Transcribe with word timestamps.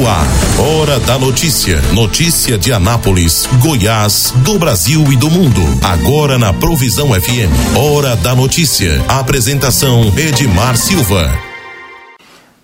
no 0.00 0.08
ar. 0.08 0.26
Hora 0.58 0.98
da 0.98 1.18
notícia. 1.18 1.78
Notícia 1.92 2.56
de 2.56 2.72
Anápolis, 2.72 3.46
Goiás, 3.62 4.32
do 4.42 4.58
Brasil 4.58 5.04
e 5.12 5.16
do 5.16 5.30
mundo. 5.30 5.60
Agora 5.84 6.38
na 6.38 6.54
Provisão 6.54 7.08
FM. 7.08 7.76
Hora 7.76 8.16
da 8.16 8.34
notícia. 8.34 8.92
Apresentação 9.08 10.04
Edmar 10.16 10.76
Silva. 10.76 11.30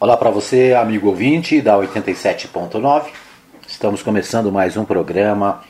Olá 0.00 0.16
para 0.16 0.30
você, 0.30 0.72
amigo 0.72 1.08
ouvinte 1.08 1.60
da 1.60 1.76
87.9. 1.76 3.04
Estamos 3.68 4.02
começando 4.02 4.50
mais 4.50 4.76
um 4.76 4.84
programa 4.86 5.62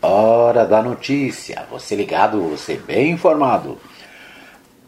Hora 0.00 0.66
da 0.66 0.82
Notícia. 0.82 1.64
Você 1.70 1.94
ligado, 1.94 2.40
você 2.42 2.74
bem 2.74 3.12
informado. 3.12 3.78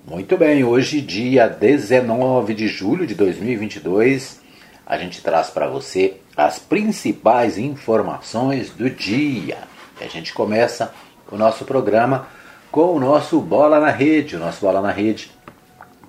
Muito 0.04 0.36
bem, 0.36 0.64
hoje, 0.64 1.00
dia 1.00 1.46
19 1.46 2.54
de 2.54 2.66
julho 2.66 3.06
de 3.06 3.14
2022, 3.14 4.40
a 4.86 4.98
gente 4.98 5.22
traz 5.22 5.48
para 5.48 5.66
você 5.66 6.18
as 6.36 6.58
principais 6.58 7.58
informações 7.58 8.70
do 8.70 8.90
dia. 8.90 9.58
E 10.00 10.04
a 10.04 10.08
gente 10.08 10.32
começa 10.32 10.92
o 11.30 11.36
nosso 11.36 11.64
programa 11.64 12.26
com 12.70 12.96
o 12.96 13.00
nosso 13.00 13.40
Bola 13.40 13.78
na 13.78 13.90
Rede. 13.90 14.36
O 14.36 14.40
nosso 14.40 14.60
Bola 14.60 14.80
na 14.80 14.90
Rede 14.90 15.30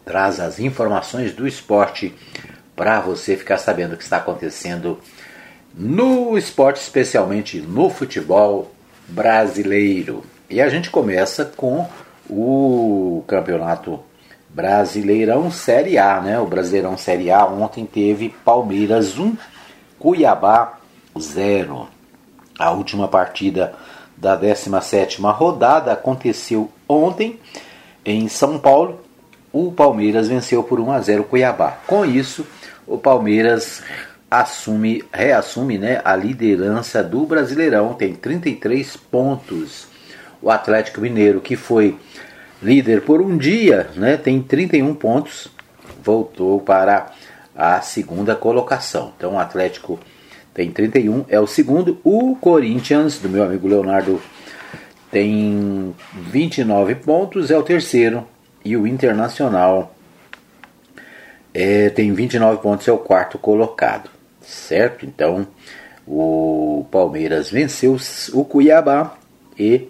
traz 0.04 0.40
as 0.40 0.60
informações 0.60 1.34
do 1.34 1.48
esporte 1.48 2.14
para 2.76 3.00
você 3.00 3.38
ficar 3.38 3.58
sabendo 3.58 3.94
o 3.94 3.98
que 3.98 4.04
está 4.04 4.18
acontecendo 4.18 5.00
no 5.74 6.38
esporte, 6.38 6.82
especialmente 6.82 7.60
no 7.60 7.90
futebol 7.90 8.72
brasileiro. 9.08 10.24
E 10.50 10.62
a 10.62 10.70
gente 10.70 10.90
começa 10.90 11.46
com 11.46 11.88
o 12.30 13.24
campeonato 13.28 14.00
Brasileirão 14.50 15.52
Série 15.52 15.98
A, 15.98 16.22
né? 16.22 16.40
O 16.40 16.46
Brasileirão 16.46 16.98
Série 16.98 17.30
A 17.30 17.46
ontem 17.46 17.86
teve 17.86 18.30
Palmeiras 18.44 19.18
1, 19.18 19.36
Cuiabá 20.06 20.78
0. 21.20 21.88
A 22.60 22.70
última 22.70 23.08
partida 23.08 23.74
da 24.16 24.40
17ª 24.40 25.34
rodada 25.34 25.94
aconteceu 25.94 26.70
ontem 26.88 27.40
em 28.06 28.28
São 28.28 28.60
Paulo. 28.60 29.02
O 29.52 29.72
Palmeiras 29.72 30.28
venceu 30.28 30.62
por 30.62 30.80
1 30.80 30.92
a 30.92 31.02
0 31.02 31.24
Cuiabá. 31.24 31.80
Com 31.88 32.06
isso, 32.06 32.46
o 32.86 33.00
Palmeiras 33.00 33.82
assume, 34.30 35.04
reassume 35.12 35.80
né, 35.80 36.00
a 36.06 36.16
liderança 36.16 37.04
do 37.04 37.26
Brasileirão, 37.26 37.96
tem 37.96 38.14
33 38.14 38.96
pontos. 38.96 39.88
O 40.40 40.52
Atlético 40.52 41.02
Mineiro, 41.02 41.42
que 41.42 41.56
foi 41.56 41.98
líder 42.62 43.02
por 43.02 43.24
um 43.24 43.36
dia, 43.36 43.90
né, 43.96 44.18
tem 44.18 44.40
31 44.40 44.94
pontos, 44.94 45.48
voltou 46.04 46.62
para 46.62 47.12
a 47.56 47.80
segunda 47.82 48.36
colocação. 48.36 49.14
Então 49.18 49.36
o 49.36 49.40
Atlético 49.40 50.00
tem 50.54 50.72
31, 50.72 51.26
é 51.28 51.40
o 51.40 51.48
segundo. 51.48 52.00
O 52.04 52.36
Corinthians, 52.36 53.18
do 53.20 53.30
meu 53.30 53.44
amigo 53.44 53.68
Leonardo, 53.68 54.22
tem 55.12 55.96
29 56.14 56.96
pontos, 56.96 57.52
é 57.52 57.58
o 57.58 57.64
terceiro. 57.64 58.28
E 58.64 58.76
o 58.76 58.86
Internacional 58.86 59.96
é, 61.54 61.90
tem 61.90 62.12
29 62.14 62.62
pontos, 62.62 62.88
é 62.88 62.92
o 62.92 62.98
quarto 62.98 63.38
colocado. 63.38 64.10
Certo? 64.42 65.06
Então 65.06 65.48
o 66.06 66.86
Palmeiras 66.92 67.50
venceu 67.50 67.98
o 68.34 68.46
Cuiabá 68.46 69.18
e 69.58 69.90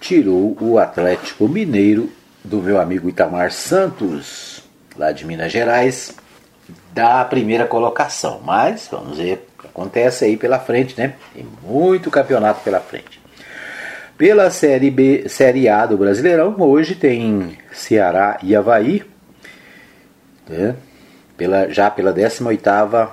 tirou 0.00 0.56
o 0.60 0.78
Atlético 0.78 1.48
Mineiro 1.48 2.10
do 2.42 2.60
meu 2.60 2.80
amigo 2.80 3.08
Itamar 3.08 3.52
Santos, 3.52 4.62
lá 4.96 5.12
de 5.12 5.24
Minas 5.24 5.50
Gerais, 5.50 6.14
da 6.94 7.24
primeira 7.24 7.66
colocação. 7.66 8.40
Mas 8.44 8.88
vamos 8.90 9.18
ver 9.18 9.48
o 9.58 9.62
que 9.62 9.66
acontece 9.66 10.24
aí 10.24 10.36
pela 10.36 10.60
frente, 10.60 10.96
né? 10.96 11.14
Tem 11.34 11.44
muito 11.62 12.10
campeonato 12.10 12.60
pela 12.60 12.78
frente. 12.78 13.20
Pela 14.16 14.48
Série 14.48 14.92
B, 14.92 15.28
Série 15.28 15.68
A 15.68 15.84
do 15.86 15.98
Brasileirão, 15.98 16.54
hoje 16.60 16.94
tem 16.94 17.58
Ceará 17.72 18.38
e 18.40 18.54
Havaí, 18.54 19.02
né? 20.48 20.76
pela, 21.36 21.68
já 21.68 21.90
pela 21.90 22.14
18ª 22.14 23.10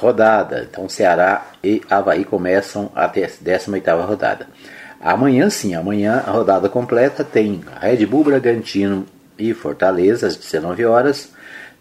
rodada. 0.00 0.66
Então 0.70 0.88
Ceará 0.88 1.48
e 1.64 1.82
Havaí 1.90 2.24
começam 2.24 2.92
a 2.94 3.08
18ª 3.08 4.06
rodada. 4.06 4.46
Amanhã 5.00 5.50
sim, 5.50 5.74
amanhã 5.74 6.22
a 6.24 6.30
rodada 6.30 6.68
completa 6.68 7.24
tem 7.24 7.60
Red 7.80 8.06
Bull 8.06 8.22
Bragantino 8.22 9.04
e 9.36 9.52
Fortaleza 9.52 10.28
às 10.28 10.36
19 10.36 10.84
horas, 10.84 11.32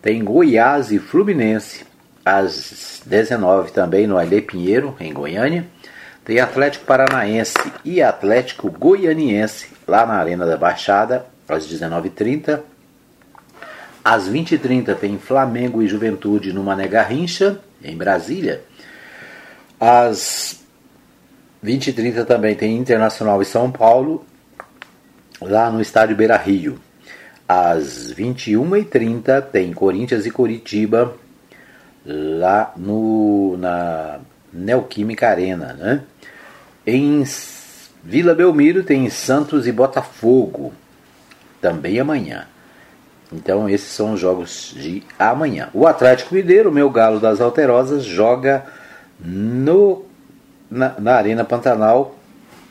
tem 0.01 0.23
Goiás 0.23 0.91
e 0.91 0.99
Fluminense 0.99 1.85
às 2.25 3.01
19 3.05 3.71
também 3.71 4.05
no 4.05 4.17
Aile 4.17 4.41
Pinheiro 4.41 4.95
em 4.99 5.13
Goiânia, 5.13 5.65
tem 6.25 6.39
Atlético 6.41 6.85
Paranaense 6.85 7.53
e 7.85 8.01
Atlético 8.01 8.69
Goianiense 8.69 9.69
lá 9.87 10.05
na 10.05 10.15
Arena 10.15 10.45
da 10.45 10.57
Baixada 10.57 11.25
às 11.47 11.65
19h30. 11.65 12.59
Às 14.03 14.29
20h30 14.29 14.95
tem 14.95 15.17
Flamengo 15.17 15.81
e 15.81 15.87
Juventude 15.87 16.51
no 16.51 16.63
Mané 16.63 16.87
Garrincha, 16.87 17.61
em 17.81 17.95
Brasília. 17.95 18.61
Às 19.79 20.59
20 21.61 21.87
e 21.87 21.93
30 21.93 22.25
também 22.25 22.55
tem 22.55 22.77
Internacional 22.77 23.41
e 23.41 23.45
São 23.45 23.71
Paulo, 23.71 24.25
lá 25.41 25.69
no 25.69 25.81
estádio 25.81 26.15
Beira 26.15 26.35
Rio. 26.35 26.79
Às 27.47 28.13
21h30 28.13 29.41
tem 29.44 29.71
Corinthians 29.71 30.25
e 30.25 30.31
Curitiba, 30.31 31.15
lá 32.05 32.73
no, 32.75 33.55
na 33.57 34.19
Neoquímica 34.51 35.29
Arena. 35.29 35.73
Né? 35.73 36.03
Em 36.85 37.23
Vila 38.03 38.35
Belmiro 38.35 38.83
tem 38.83 39.09
Santos 39.09 39.67
e 39.67 39.71
Botafogo, 39.71 40.73
também 41.61 41.99
amanhã. 41.99 42.47
Então 43.31 43.69
esses 43.69 43.89
são 43.89 44.13
os 44.13 44.19
jogos 44.19 44.73
de 44.75 45.03
amanhã. 45.19 45.69
O 45.73 45.85
Atlético 45.85 46.35
Mineiro, 46.35 46.71
meu 46.71 46.89
galo 46.89 47.19
das 47.19 47.41
Alterosas, 47.41 48.03
joga 48.03 48.65
no 49.19 50.05
na, 50.69 51.00
na 51.00 51.15
Arena 51.15 51.43
Pantanal 51.43 52.15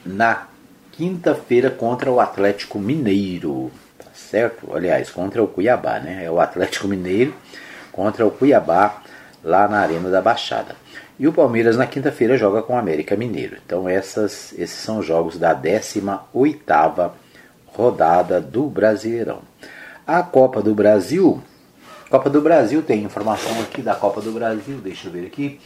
na 0.04 0.46
quinta-feira 0.92 1.70
contra 1.70 2.10
o 2.10 2.20
Atlético 2.20 2.78
Mineiro. 2.78 3.70
Certo? 4.16 4.74
Aliás, 4.74 5.10
contra 5.10 5.42
o 5.42 5.46
Cuiabá, 5.46 6.00
né? 6.00 6.24
É 6.24 6.30
o 6.30 6.40
Atlético 6.40 6.88
Mineiro 6.88 7.34
contra 7.92 8.26
o 8.26 8.30
Cuiabá 8.30 9.02
lá 9.44 9.68
na 9.68 9.80
Arena 9.80 10.10
da 10.10 10.20
Baixada. 10.20 10.74
E 11.18 11.26
o 11.26 11.32
Palmeiras 11.32 11.76
na 11.76 11.86
quinta-feira 11.86 12.36
joga 12.36 12.62
com 12.62 12.74
o 12.74 12.78
América 12.78 13.16
Mineiro. 13.16 13.56
Então 13.64 13.88
essas, 13.88 14.52
esses 14.52 14.78
são 14.78 14.98
os 14.98 15.06
jogos 15.06 15.38
da 15.38 15.54
18ª 15.54 17.12
rodada 17.66 18.40
do 18.40 18.64
Brasileirão. 18.64 19.40
A 20.06 20.22
Copa 20.22 20.62
do 20.62 20.74
Brasil, 20.74 21.42
Copa 22.10 22.28
do 22.28 22.40
Brasil 22.40 22.82
tem 22.82 23.02
informação 23.02 23.60
aqui 23.62 23.82
da 23.82 23.94
Copa 23.94 24.20
do 24.20 24.30
Brasil, 24.30 24.78
deixa 24.78 25.08
eu 25.08 25.12
ver 25.12 25.26
aqui. 25.26 25.60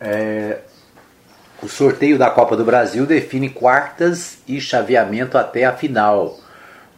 É, 0.00 0.60
o 1.62 1.68
sorteio 1.68 2.18
da 2.18 2.30
Copa 2.30 2.56
do 2.56 2.64
Brasil 2.64 3.04
define 3.04 3.50
quartas 3.50 4.38
e 4.48 4.60
chaveamento 4.60 5.36
até 5.36 5.66
a 5.66 5.72
final. 5.72 6.38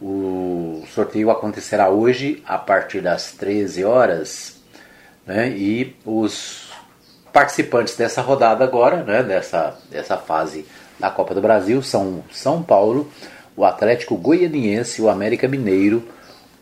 O 0.01 0.83
sorteio 0.93 1.29
acontecerá 1.31 1.89
hoje 1.89 2.43
a 2.45 2.57
partir 2.57 3.01
das 3.01 3.31
13 3.31 3.83
horas 3.83 4.57
né, 5.25 5.49
e 5.49 5.95
os 6.05 6.71
participantes 7.31 7.95
dessa 7.95 8.21
rodada 8.21 8.63
agora, 8.63 9.03
né, 9.03 9.23
dessa, 9.23 9.77
dessa 9.89 10.17
fase 10.17 10.65
da 10.99 11.09
Copa 11.09 11.33
do 11.33 11.41
Brasil, 11.41 11.81
são 11.81 12.23
São 12.31 12.61
Paulo, 12.61 13.09
o 13.55 13.63
Atlético 13.65 14.17
Goianiense, 14.17 15.01
o 15.01 15.09
América 15.09 15.47
Mineiro, 15.47 16.07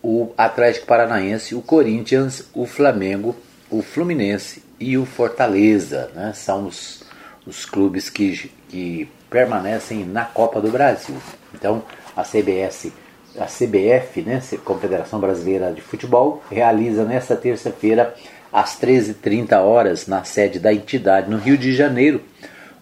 o 0.03 0.31
Atlético 0.37 0.85
Paranaense, 0.85 1.55
o 1.55 1.61
Corinthians, 1.61 2.43
o 2.53 2.65
Flamengo, 2.65 3.35
o 3.69 3.81
Fluminense 3.81 4.63
e 4.79 4.97
o 4.97 5.05
Fortaleza. 5.05 6.11
Né, 6.15 6.31
são 6.33 6.67
os 6.67 7.01
os 7.45 7.65
clubes 7.65 8.09
que, 8.09 8.51
que 8.69 9.09
permanecem 9.29 10.05
na 10.05 10.25
Copa 10.25 10.61
do 10.61 10.71
Brasil. 10.71 11.15
Então, 11.53 11.83
a 12.15 12.23
CBS, 12.23 12.91
a 13.37 13.45
CBF, 13.45 14.21
né, 14.21 14.41
Confederação 14.63 15.19
Brasileira 15.19 15.71
de 15.71 15.81
Futebol, 15.81 16.43
realiza 16.49 17.03
nesta 17.03 17.35
terça-feira, 17.35 18.13
às 18.51 18.79
13h30 18.79 19.57
horas, 19.59 20.07
na 20.07 20.23
sede 20.23 20.59
da 20.59 20.73
entidade 20.73 21.29
no 21.29 21.37
Rio 21.37 21.57
de 21.57 21.73
Janeiro, 21.73 22.21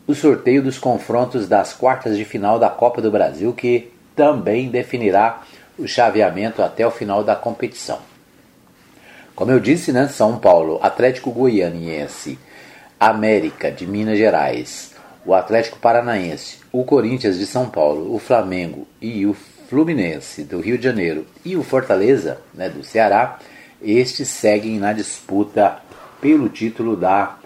o 0.07 0.15
sorteio 0.15 0.63
dos 0.63 0.79
confrontos 0.79 1.47
das 1.47 1.73
quartas 1.73 2.17
de 2.17 2.25
final 2.25 2.57
da 2.57 2.69
Copa 2.69 3.01
do 3.01 3.11
Brasil, 3.11 3.53
que 3.53 3.91
também 4.15 4.69
definirá 4.69 5.43
o 5.77 5.87
chaveamento 5.87 6.63
até 6.63 6.85
o 6.85 6.91
final 6.91 7.23
da 7.23 7.35
competição. 7.35 7.99
Como 9.35 9.51
eu 9.51 9.59
disse, 9.59 9.91
né, 9.91 10.07
São 10.07 10.37
Paulo, 10.37 10.79
Atlético 10.81 11.31
Goianiense 11.31 12.37
América 12.99 13.71
de 13.71 13.87
Minas 13.87 14.17
Gerais, 14.17 14.91
o 15.25 15.33
Atlético 15.33 15.79
Paranaense, 15.79 16.57
o 16.69 16.83
Corinthians 16.83 17.39
de 17.39 17.45
São 17.45 17.69
Paulo, 17.69 18.13
o 18.13 18.19
Flamengo 18.19 18.85
e 19.01 19.25
o 19.25 19.33
Fluminense 19.69 20.43
do 20.43 20.59
Rio 20.59 20.79
de 20.79 20.83
Janeiro 20.83 21.27
e 21.45 21.55
o 21.55 21.61
Fortaleza 21.61 22.39
né, 22.55 22.67
do 22.67 22.83
Ceará, 22.83 23.37
estes 23.79 24.27
seguem 24.27 24.79
na 24.79 24.93
disputa 24.93 25.77
pelo 26.19 26.49
título 26.49 26.95
da 26.95 27.37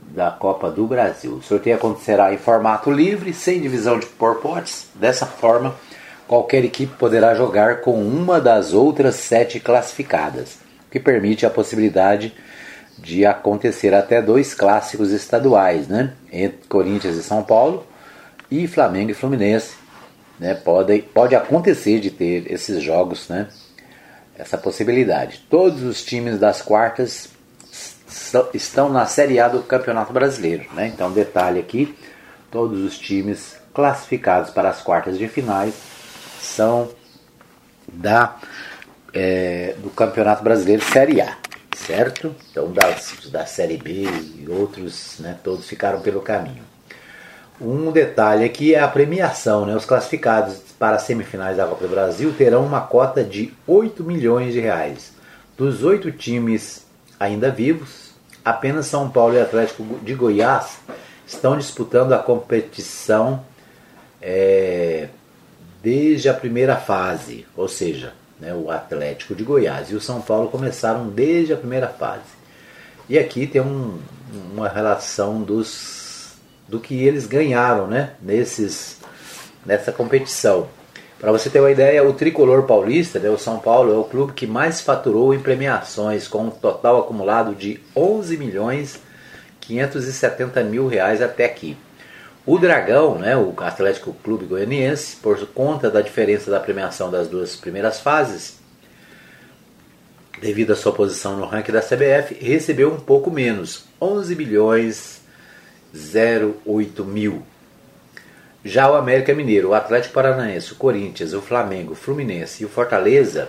da 0.00 0.30
Copa 0.30 0.70
do 0.70 0.86
Brasil. 0.86 1.34
O 1.34 1.42
sorteio 1.42 1.76
acontecerá 1.76 2.32
em 2.32 2.38
formato 2.38 2.90
livre, 2.90 3.34
sem 3.34 3.60
divisão 3.60 3.98
de 3.98 4.06
por 4.06 4.36
potes. 4.36 4.88
Dessa 4.94 5.26
forma, 5.26 5.74
qualquer 6.26 6.64
equipe 6.64 6.96
poderá 6.96 7.34
jogar 7.34 7.82
com 7.82 8.02
uma 8.02 8.40
das 8.40 8.72
outras 8.72 9.16
sete 9.16 9.60
classificadas, 9.60 10.54
o 10.86 10.90
que 10.90 10.98
permite 10.98 11.44
a 11.44 11.50
possibilidade 11.50 12.32
de 12.96 13.26
acontecer 13.26 13.92
até 13.92 14.22
dois 14.22 14.54
clássicos 14.54 15.12
estaduais, 15.12 15.86
né? 15.86 16.14
Entre 16.32 16.66
Corinthians 16.66 17.16
e 17.16 17.22
São 17.22 17.42
Paulo 17.42 17.86
e 18.50 18.66
Flamengo 18.66 19.10
e 19.10 19.14
Fluminense. 19.14 19.77
Né? 20.38 20.54
Pode, 20.54 21.02
pode 21.02 21.34
acontecer 21.34 22.00
de 22.00 22.10
ter 22.10 22.50
esses 22.50 22.82
jogos, 22.82 23.28
né? 23.28 23.48
Essa 24.36 24.56
possibilidade. 24.56 25.44
Todos 25.50 25.82
os 25.82 26.04
times 26.04 26.38
das 26.38 26.62
quartas 26.62 27.28
estão 28.54 28.88
na 28.88 29.04
Série 29.06 29.40
A 29.40 29.48
do 29.48 29.62
Campeonato 29.62 30.12
Brasileiro. 30.12 30.66
Né? 30.72 30.88
Então, 30.88 31.10
detalhe 31.10 31.58
aqui: 31.58 31.96
todos 32.50 32.80
os 32.80 32.98
times 32.98 33.56
classificados 33.74 34.50
para 34.50 34.68
as 34.68 34.80
quartas 34.80 35.18
de 35.18 35.28
finais 35.28 35.74
são 36.40 36.88
da, 37.92 38.36
é, 39.12 39.74
do 39.78 39.90
Campeonato 39.90 40.42
Brasileiro 40.42 40.82
Série 40.84 41.20
A, 41.20 41.36
certo? 41.76 42.34
Então, 42.50 42.72
das, 42.72 43.16
da 43.30 43.46
Série 43.46 43.76
B 43.76 44.04
e 44.36 44.46
outros, 44.48 45.18
né, 45.18 45.38
todos 45.42 45.66
ficaram 45.66 46.00
pelo 46.00 46.20
caminho. 46.20 46.67
Um 47.60 47.90
detalhe 47.90 48.44
aqui 48.44 48.74
é 48.74 48.80
a 48.80 48.86
premiação, 48.86 49.66
né? 49.66 49.74
Os 49.74 49.84
classificados 49.84 50.58
para 50.78 50.96
as 50.96 51.02
semifinais 51.02 51.56
da 51.56 51.66
Copa 51.66 51.86
do 51.86 51.90
Brasil 51.90 52.32
terão 52.36 52.64
uma 52.64 52.80
cota 52.80 53.24
de 53.24 53.52
8 53.66 54.04
milhões 54.04 54.52
de 54.52 54.60
reais. 54.60 55.12
Dos 55.56 55.82
oito 55.82 56.12
times 56.12 56.86
ainda 57.18 57.50
vivos, 57.50 58.12
apenas 58.44 58.86
São 58.86 59.10
Paulo 59.10 59.34
e 59.34 59.40
Atlético 59.40 59.82
de 60.04 60.14
Goiás 60.14 60.78
estão 61.26 61.58
disputando 61.58 62.12
a 62.12 62.18
competição 62.18 63.44
é, 64.22 65.08
desde 65.82 66.28
a 66.28 66.34
primeira 66.34 66.76
fase, 66.76 67.44
ou 67.56 67.66
seja, 67.66 68.12
né, 68.40 68.54
o 68.54 68.70
Atlético 68.70 69.34
de 69.34 69.42
Goiás 69.42 69.90
e 69.90 69.96
o 69.96 70.00
São 70.00 70.20
Paulo 70.20 70.48
começaram 70.48 71.08
desde 71.08 71.52
a 71.52 71.56
primeira 71.56 71.88
fase. 71.88 72.38
E 73.08 73.18
aqui 73.18 73.48
tem 73.48 73.60
um, 73.60 73.98
uma 74.54 74.68
relação 74.68 75.42
dos, 75.42 75.97
do 76.68 76.78
que 76.78 77.02
eles 77.02 77.26
ganharam 77.26 77.86
né, 77.86 78.10
nesses, 78.20 78.98
nessa 79.64 79.90
competição. 79.90 80.68
Para 81.18 81.32
você 81.32 81.50
ter 81.50 81.58
uma 81.58 81.70
ideia, 81.70 82.06
o 82.06 82.12
tricolor 82.12 82.62
paulista, 82.64 83.18
né, 83.18 83.28
o 83.28 83.38
São 83.38 83.58
Paulo, 83.58 83.92
é 83.92 83.96
o 83.96 84.04
clube 84.04 84.34
que 84.34 84.46
mais 84.46 84.80
faturou 84.80 85.34
em 85.34 85.40
premiações, 85.40 86.28
com 86.28 86.44
um 86.44 86.50
total 86.50 87.00
acumulado 87.00 87.54
de 87.54 87.80
11 87.96 88.36
milhões 88.36 89.00
570 89.60 90.62
mil 90.62 90.86
reais 90.86 91.20
até 91.20 91.44
aqui. 91.44 91.76
O 92.46 92.58
Dragão, 92.58 93.18
né, 93.18 93.36
o 93.36 93.52
Atlético 93.58 94.14
Clube 94.24 94.46
Goianiense, 94.46 95.16
por 95.16 95.38
conta 95.48 95.90
da 95.90 96.00
diferença 96.00 96.50
da 96.50 96.58
premiação 96.58 97.10
das 97.10 97.28
duas 97.28 97.56
primeiras 97.56 98.00
fases, 98.00 98.58
devido 100.40 100.72
à 100.72 100.76
sua 100.76 100.92
posição 100.92 101.36
no 101.36 101.44
ranking 101.44 101.72
da 101.72 101.82
CBF, 101.82 102.34
recebeu 102.40 102.90
um 102.90 103.00
pouco 103.00 103.30
menos, 103.30 103.84
11 104.00 104.34
milhões 104.34 105.17
08 105.94 107.04
mil 107.04 107.42
já 108.64 108.90
o 108.90 108.96
América 108.96 109.32
Mineiro, 109.34 109.68
o 109.68 109.74
Atlético 109.74 110.14
Paranaense, 110.14 110.72
o 110.72 110.76
Corinthians, 110.76 111.32
o 111.32 111.40
Flamengo, 111.40 111.92
o 111.92 111.96
Fluminense 111.96 112.62
e 112.62 112.66
o 112.66 112.68
Fortaleza 112.68 113.48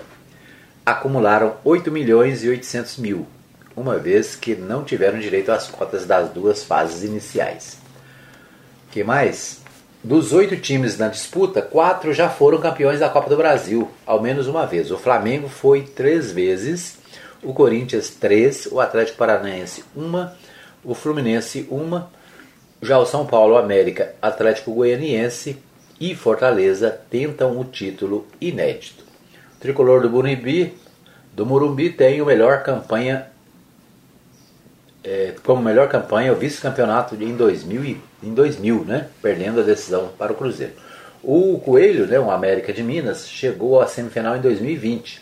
acumularam 0.85 1.55
8 1.63 1.91
milhões 1.91 2.43
e 2.43 2.49
800 2.49 2.97
mil, 2.97 3.27
uma 3.75 3.97
vez 3.97 4.35
que 4.35 4.55
não 4.55 4.83
tiveram 4.83 5.19
direito 5.19 5.51
às 5.51 5.67
cotas 5.67 6.05
das 6.05 6.29
duas 6.29 6.63
fases 6.63 7.03
iniciais. 7.03 7.77
que 8.91 9.03
mais? 9.03 9.61
Dos 10.01 10.31
oito 10.31 10.55
times 10.55 10.97
na 10.97 11.09
disputa, 11.09 11.61
quatro 11.61 12.13
já 12.13 12.29
foram 12.29 12.59
campeões 12.59 13.01
da 13.01 13.09
Copa 13.09 13.29
do 13.29 13.35
Brasil, 13.35 13.91
ao 14.05 14.21
menos 14.21 14.47
uma 14.47 14.65
vez. 14.65 14.89
O 14.91 14.97
Flamengo 14.97 15.49
foi 15.49 15.81
três 15.81 16.31
vezes, 16.31 16.97
o 17.43 17.53
Corinthians 17.53 18.09
três, 18.09 18.67
o 18.71 18.79
Atlético 18.79 19.17
Paranaense 19.17 19.83
uma, 19.93 20.37
o 20.83 20.95
Fluminense 20.95 21.67
uma 21.69 22.09
já 22.81 22.97
o 22.97 23.05
São 23.05 23.25
Paulo, 23.25 23.57
América, 23.57 24.13
Atlético 24.21 24.73
Goianiense 24.73 25.57
e 25.99 26.15
Fortaleza 26.15 26.99
tentam 27.09 27.59
o 27.59 27.65
título 27.65 28.25
inédito. 28.39 29.03
O 29.57 29.59
tricolor 29.59 30.01
do 30.01 30.09
Morumbi, 30.09 30.73
do 31.33 31.45
Morumbi 31.45 31.89
tem 31.89 32.21
o 32.21 32.25
melhor 32.25 32.63
campanha 32.63 33.27
é, 35.03 35.33
como 35.43 35.61
melhor 35.61 35.87
campanha 35.87 36.33
o 36.33 36.35
vice-campeonato 36.35 37.15
em 37.15 37.35
2000, 37.35 37.97
em 38.21 38.33
2000 38.33 38.85
né? 38.85 39.07
perdendo 39.21 39.61
a 39.61 39.63
decisão 39.63 40.09
para 40.17 40.31
o 40.31 40.35
Cruzeiro. 40.35 40.73
O 41.21 41.59
Coelho, 41.59 42.05
né, 42.05 42.17
o 42.19 42.31
América 42.31 42.71
de 42.71 42.81
Minas, 42.81 43.27
chegou 43.27 43.81
à 43.81 43.87
semifinal 43.87 44.37
em 44.37 44.41
2020, 44.41 45.21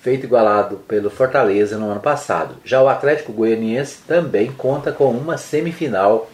feito 0.00 0.26
igualado 0.26 0.78
pelo 0.88 1.08
Fortaleza 1.08 1.78
no 1.78 1.88
ano 1.88 2.00
passado. 2.00 2.56
Já 2.64 2.82
o 2.82 2.88
Atlético 2.88 3.32
Goianiense 3.32 3.98
também 4.08 4.50
conta 4.52 4.90
com 4.90 5.10
uma 5.10 5.36
semifinal 5.36 6.28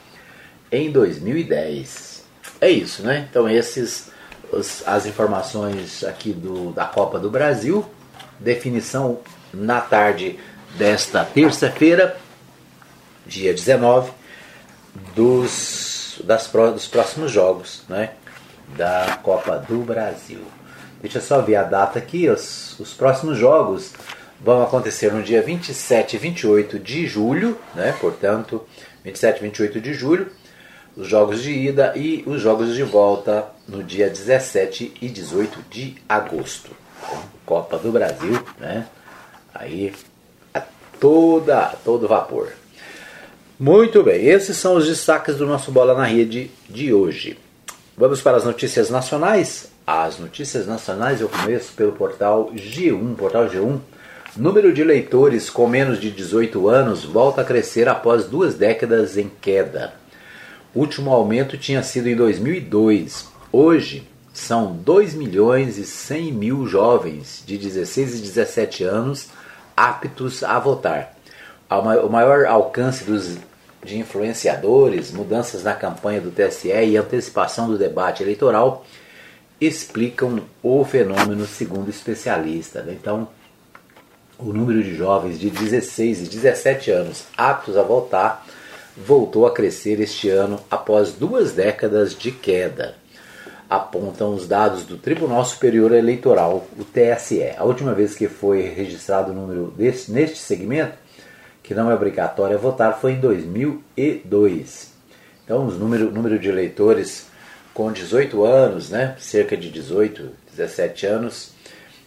em 0.71 0.91
2010. 0.91 2.25
É 2.61 2.71
isso, 2.71 3.03
né? 3.03 3.27
Então 3.31 3.49
esses 3.49 4.11
os, 4.53 4.87
as 4.87 5.07
informações 5.07 6.05
aqui 6.05 6.33
do, 6.33 6.73
da 6.73 6.85
Copa 6.85 7.19
do 7.19 7.31
Brasil. 7.31 7.85
Definição 8.39 9.21
na 9.53 9.81
tarde 9.81 10.39
desta 10.77 11.25
terça-feira, 11.25 12.17
dia 13.27 13.53
19, 13.53 14.13
dos, 15.15 16.21
das, 16.25 16.47
dos 16.47 16.87
próximos 16.87 17.31
jogos 17.31 17.83
né, 17.89 18.13
da 18.77 19.19
Copa 19.23 19.57
do 19.57 19.79
Brasil. 19.81 20.41
Deixa 21.03 21.19
eu 21.19 21.23
só 21.23 21.41
ver 21.41 21.57
a 21.57 21.65
data 21.65 21.99
aqui. 21.99 22.29
Os, 22.29 22.79
os 22.79 22.95
próximos 22.95 23.37
jogos 23.37 23.93
vão 24.41 24.63
acontecer 24.63 25.13
no 25.13 25.23
dia 25.23 25.43
27 25.43 26.17
e 26.17 26.19
28 26.19 26.79
de 26.79 27.07
julho, 27.07 27.59
né? 27.75 27.95
Portanto, 28.01 28.67
27 29.05 29.39
e 29.39 29.43
28 29.43 29.81
de 29.81 29.95
julho 29.95 30.31
os 30.97 31.07
jogos 31.09 31.43
de 31.43 31.53
ida 31.53 31.93
e 31.97 32.23
os 32.27 32.41
jogos 32.41 32.75
de 32.75 32.83
volta 32.83 33.47
no 33.69 33.83
dia 33.83 34.09
17 34.09 34.95
e 35.01 35.09
18 35.09 35.65
de 35.71 35.97
agosto. 36.09 36.71
Copa 37.47 37.79
do 37.79 37.91
Brasil, 37.91 38.43
né? 38.59 38.87
Aí 39.55 39.93
a 40.55 40.63
toda 40.99 41.67
todo 41.85 42.09
vapor. 42.09 42.49
Muito 43.59 44.03
bem, 44.03 44.27
esses 44.27 44.57
são 44.57 44.75
os 44.75 44.87
destaques 44.87 45.37
do 45.37 45.47
nosso 45.47 45.71
Bola 45.71 45.95
na 45.95 46.05
Rede 46.05 46.51
de 46.69 46.93
hoje. 46.93 47.39
Vamos 47.97 48.23
para 48.23 48.39
as 48.39 48.45
notícias 48.45 48.89
nacionais. 48.89 49.71
As 49.87 50.19
notícias 50.19 50.67
nacionais 50.67 51.21
eu 51.21 51.29
começo 51.29 51.73
pelo 51.75 51.93
portal 51.93 52.51
G1, 52.55 53.17
portal 53.17 53.47
G1. 53.49 53.79
Número 54.37 54.73
de 54.73 54.85
leitores 54.85 55.51
com 55.51 55.67
menos 55.67 56.01
de 56.01 56.11
18 56.11 56.69
anos 56.69 57.05
volta 57.05 57.43
a 57.43 57.45
crescer 57.45 57.89
após 57.89 58.25
duas 58.25 58.55
décadas 58.55 59.19
em 59.19 59.31
queda. 59.41 60.00
O 60.73 60.81
último 60.81 61.11
aumento 61.11 61.59
tinha 61.59 61.83
sido 61.83 62.09
em 62.09 62.15
2002. 62.15 63.27
Hoje 63.51 64.07
são 64.33 64.73
2 64.73 65.15
milhões 65.15 65.77
e 65.79 65.85
100 65.85 66.33
mil 66.33 66.67
jovens 66.67 67.43
de 67.45 67.59
16 67.59 68.21
e 68.21 68.23
17 68.23 68.85
anos 68.85 69.29
aptos 69.77 70.45
a 70.45 70.59
votar. 70.61 71.17
O 71.69 72.09
maior 72.09 72.47
alcance 72.47 73.03
dos, 73.03 73.37
de 73.85 73.99
influenciadores, 73.99 75.11
mudanças 75.11 75.65
na 75.65 75.75
campanha 75.75 76.21
do 76.21 76.31
TSE 76.31 76.69
e 76.69 76.97
antecipação 76.97 77.69
do 77.69 77.77
debate 77.77 78.23
eleitoral 78.23 78.87
explicam 79.61 80.41
o 80.63 80.85
fenômeno, 80.85 81.47
segundo 81.47 81.91
especialistas. 81.91 82.87
Então, 82.89 83.29
o 84.39 84.53
número 84.53 84.85
de 84.85 84.95
jovens 84.95 85.39
de 85.39 85.51
16 85.51 86.23
e 86.23 86.31
17 86.31 86.93
anos 86.93 87.25
aptos 87.37 87.77
a 87.77 87.83
votar 87.83 88.47
voltou 89.07 89.47
a 89.47 89.53
crescer 89.53 90.01
este 90.01 90.29
ano 90.29 90.61
após 90.71 91.13
duas 91.13 91.53
décadas 91.53 92.15
de 92.15 92.31
queda. 92.31 92.95
Apontam 93.69 94.35
os 94.35 94.47
dados 94.47 94.85
do 94.85 94.97
Tribunal 94.97 95.45
Superior 95.45 95.93
Eleitoral, 95.93 96.67
o 96.79 96.85
TSE. 96.85 97.55
A 97.57 97.65
última 97.65 97.95
vez 97.95 98.15
que 98.15 98.29
foi 98.29 98.63
registrado 98.63 99.31
o 99.31 99.35
número 99.35 99.73
desse, 99.77 100.11
neste 100.11 100.39
segmento, 100.39 100.95
que 101.63 101.75
não 101.75 101.91
é 101.91 101.95
obrigatório 101.95 102.59
votar, 102.59 102.99
foi 103.01 103.13
em 103.13 103.21
2002. 103.21 104.93
Então, 105.45 105.67
o 105.67 105.71
número, 105.71 106.11
número 106.11 106.39
de 106.39 106.49
eleitores 106.49 107.27
com 107.73 107.93
18 107.93 108.45
anos, 108.45 108.91
né, 108.91 109.15
cerca 109.19 109.57
de 109.57 109.71
18, 109.71 110.31
17 110.51 111.07
anos, 111.07 111.53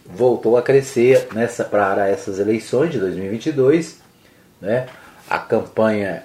voltou 0.04 0.56
a 0.56 0.62
crescer 0.62 1.28
nessa 1.32 1.64
para 1.64 2.08
essas 2.08 2.38
eleições 2.38 2.90
de 2.90 2.98
2022, 2.98 4.00
né? 4.60 4.86
A 5.28 5.38
campanha 5.38 6.24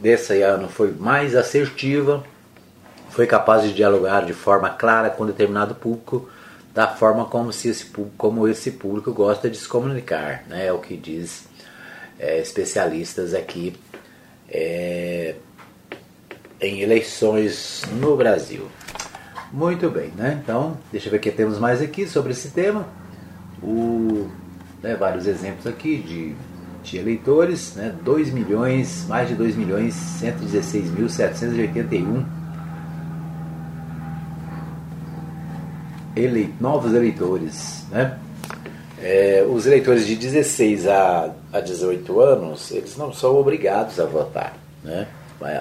desse 0.00 0.42
ano 0.42 0.68
foi 0.68 0.92
mais 0.92 1.36
assertiva, 1.36 2.24
foi 3.10 3.26
capaz 3.26 3.62
de 3.62 3.72
dialogar 3.72 4.24
de 4.24 4.32
forma 4.32 4.70
clara 4.70 5.10
com 5.10 5.26
determinado 5.26 5.74
público, 5.74 6.28
da 6.72 6.86
forma 6.86 7.24
como, 7.24 7.52
se 7.52 7.68
esse, 7.68 7.86
como 8.16 8.46
esse 8.48 8.70
público 8.72 9.12
gosta 9.12 9.50
de 9.50 9.56
se 9.56 9.68
comunicar, 9.68 10.44
né? 10.48 10.66
é 10.66 10.72
o 10.72 10.78
que 10.78 10.96
diz 10.96 11.44
é, 12.18 12.38
especialistas 12.38 13.34
aqui 13.34 13.74
é, 14.48 15.34
em 16.60 16.80
eleições 16.80 17.82
no 18.00 18.16
Brasil. 18.16 18.68
Muito 19.52 19.90
bem, 19.90 20.12
né? 20.16 20.40
Então, 20.42 20.78
deixa 20.92 21.08
eu 21.08 21.10
ver 21.10 21.16
o 21.16 21.20
que 21.20 21.30
temos 21.32 21.58
mais 21.58 21.82
aqui 21.82 22.06
sobre 22.06 22.30
esse 22.30 22.50
tema. 22.50 22.86
O, 23.60 24.30
né, 24.80 24.94
vários 24.94 25.26
exemplos 25.26 25.66
aqui 25.66 25.98
de, 25.98 26.36
de 26.90 26.98
eleitores, 26.98 27.74
né? 27.74 27.94
2 28.02 28.32
milhões, 28.32 29.06
mais 29.08 29.28
de 29.28 29.34
2 29.34 29.56
milhões 29.56 29.94
116 29.94 30.90
mil 30.90 31.08
781 31.08 32.40
ele, 36.16 36.54
novos 36.60 36.92
eleitores, 36.94 37.84
né? 37.90 38.18
É, 39.02 39.46
os 39.48 39.66
eleitores 39.66 40.06
de 40.06 40.14
16 40.14 40.86
a, 40.86 41.30
a 41.52 41.60
18 41.60 42.20
anos, 42.20 42.70
eles 42.70 42.96
não 42.96 43.12
são 43.12 43.34
obrigados 43.36 43.98
a 43.98 44.04
votar, 44.04 44.54
né? 44.84 45.06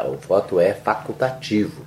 O 0.09 0.17
voto 0.27 0.59
é 0.59 0.73
facultativo. 0.73 1.85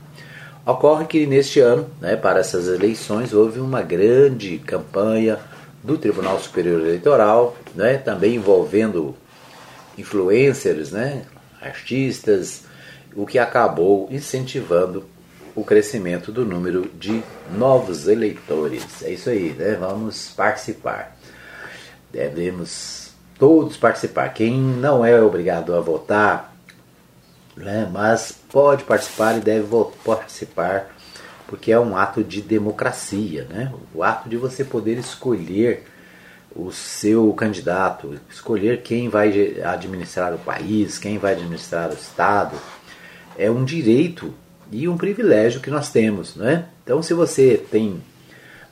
Ocorre 0.65 1.05
que 1.05 1.27
neste 1.27 1.61
ano, 1.61 1.87
né, 2.01 2.17
para 2.17 2.41
essas 2.41 2.69
eleições, 2.69 3.35
houve 3.35 3.61
uma 3.61 3.83
grande 3.83 4.59
campanha 4.59 5.39
do 5.85 5.99
Tribunal 5.99 6.39
Superior 6.39 6.81
Eleitoral, 6.81 7.55
né, 7.75 7.99
também 7.99 8.37
envolvendo 8.37 9.15
influencers, 9.97 10.91
né, 10.91 11.25
artistas, 11.61 12.65
o 13.15 13.27
que 13.27 13.39
acabou 13.39 14.09
incentivando 14.11 15.05
o 15.55 15.63
crescimento 15.63 16.33
do 16.33 16.45
número 16.45 16.91
de 16.99 17.23
novos 17.55 18.09
eleitores. 18.09 19.03
É 19.03 19.11
isso 19.11 19.29
aí, 19.29 19.53
né? 19.53 19.77
Vamos 19.79 20.31
participar. 20.31 21.17
Devemos 22.11 23.11
todos 23.39 23.77
participar. 23.77 24.31
Quem 24.31 24.59
não 24.59 25.05
é 25.05 25.21
obrigado 25.21 25.75
a 25.75 25.81
votar, 25.81 26.57
né, 27.57 27.89
mas 27.93 28.33
pode 28.33 28.85
participar 28.85 29.37
e 29.37 29.41
deve 29.41 29.67
participar, 30.05 30.95
porque 31.47 31.71
é 31.71 31.79
um 31.79 31.97
ato 31.97 32.25
de 32.25 32.41
democracia, 32.41 33.47
né? 33.51 33.73
O 33.95 34.03
ato 34.03 34.29
de 34.29 34.39
você 34.39 34.65
poder 34.65 34.97
escolher 34.99 35.85
o 36.55 36.71
seu 36.71 37.33
candidato, 37.33 38.15
escolher 38.31 38.83
quem 38.83 39.09
vai 39.09 39.59
administrar 39.65 40.35
o 40.35 40.39
país, 40.39 40.99
quem 40.99 41.19
vai 41.19 41.33
administrar 41.33 41.91
o 41.91 41.95
Estado, 41.95 42.57
é 43.39 43.51
um 43.51 43.65
direito 43.65 44.33
e 44.71 44.89
um 44.89 44.97
privilégio 44.97 45.61
que 45.61 45.71
nós 45.71 45.91
temos, 45.91 46.37
né? 46.37 46.67
Então, 46.83 47.03
se 47.03 47.15
você 47.15 47.63
tem 47.71 48.01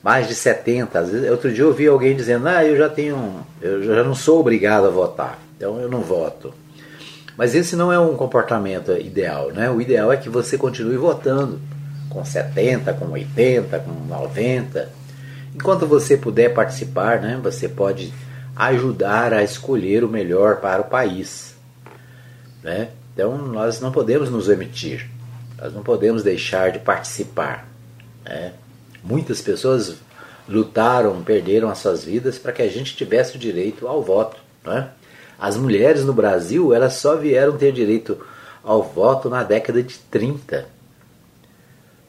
mais 0.03 0.27
de 0.27 0.35
70, 0.35 0.99
às 0.99 1.09
vezes, 1.09 1.29
outro 1.29 1.53
dia 1.53 1.63
eu 1.63 1.67
ouvi 1.67 1.87
alguém 1.87 2.15
dizendo: 2.15 2.47
"Ah, 2.47 2.65
eu 2.65 2.75
já 2.75 2.89
tenho, 2.89 3.45
eu 3.61 3.83
já 3.83 4.03
não 4.03 4.15
sou 4.15 4.39
obrigado 4.39 4.87
a 4.87 4.89
votar, 4.89 5.39
então 5.55 5.79
eu 5.79 5.89
não 5.89 6.01
voto". 6.01 6.53
Mas 7.37 7.55
esse 7.55 7.75
não 7.75 7.91
é 7.91 7.99
um 7.99 8.15
comportamento 8.15 8.91
ideal, 8.91 9.51
né? 9.51 9.69
O 9.69 9.81
ideal 9.81 10.11
é 10.11 10.17
que 10.17 10.29
você 10.29 10.57
continue 10.57 10.97
votando 10.97 11.59
com 12.09 12.25
70, 12.25 12.93
com 12.93 13.09
80, 13.11 13.79
com 13.79 13.91
90. 14.07 14.89
Enquanto 15.53 15.85
você 15.85 16.15
puder 16.17 16.53
participar, 16.53 17.21
né, 17.21 17.39
você 17.41 17.67
pode 17.67 18.13
ajudar 18.55 19.33
a 19.33 19.43
escolher 19.43 20.03
o 20.03 20.09
melhor 20.09 20.57
para 20.57 20.81
o 20.81 20.85
país, 20.85 21.55
né? 22.63 22.89
Então 23.13 23.37
nós 23.37 23.79
não 23.79 23.91
podemos 23.91 24.29
nos 24.29 24.49
emitir. 24.49 25.09
Nós 25.61 25.73
não 25.73 25.83
podemos 25.83 26.23
deixar 26.23 26.71
de 26.71 26.79
participar. 26.79 27.67
Né? 28.25 28.53
Muitas 29.03 29.41
pessoas 29.41 29.97
lutaram, 30.47 31.21
perderam 31.21 31.69
as 31.69 31.77
suas 31.77 32.03
vidas 32.03 32.39
para 32.39 32.51
que 32.51 32.61
a 32.61 32.67
gente 32.67 32.95
tivesse 32.95 33.35
o 33.35 33.39
direito 33.39 33.87
ao 33.87 34.01
voto. 34.01 34.37
Né? 34.63 34.89
As 35.39 35.57
mulheres 35.57 36.03
no 36.03 36.13
Brasil 36.13 36.73
elas 36.73 36.93
só 36.93 37.15
vieram 37.15 37.57
ter 37.57 37.71
direito 37.71 38.25
ao 38.63 38.81
voto 38.81 39.29
na 39.29 39.43
década 39.43 39.83
de 39.83 39.97
30. 39.99 40.67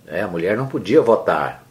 Né? 0.07 0.23
A 0.23 0.29
mulher 0.29 0.57
não 0.57 0.67
podia 0.67 1.03
votar, 1.03 1.65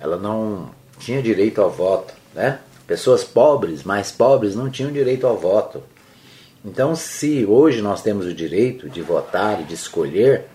ela 0.00 0.16
não 0.16 0.70
tinha 1.04 1.22
direito 1.22 1.60
ao 1.60 1.70
voto. 1.70 2.14
Né? 2.34 2.58
Pessoas 2.86 3.22
pobres, 3.22 3.82
mais 3.84 4.10
pobres, 4.10 4.54
não 4.54 4.70
tinham 4.70 4.90
direito 4.90 5.26
ao 5.26 5.36
voto. 5.36 5.82
Então, 6.64 6.96
se 6.96 7.44
hoje 7.44 7.82
nós 7.82 8.02
temos 8.02 8.26
o 8.26 8.32
direito 8.32 8.88
de 8.88 9.02
votar 9.02 9.60
e 9.60 9.64
de 9.64 9.74
escolher, 9.74 10.46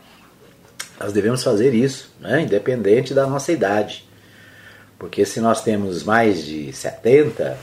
nós 1.00 1.14
devemos 1.14 1.44
fazer 1.44 1.74
isso, 1.74 2.12
né? 2.20 2.42
independente 2.42 3.14
da 3.14 3.28
nossa 3.28 3.52
idade. 3.52 4.08
Porque 4.98 5.24
se 5.24 5.40
nós 5.40 5.64
temos 5.64 6.04
mais 6.04 6.44
de 6.44 6.74
70, 6.74 7.58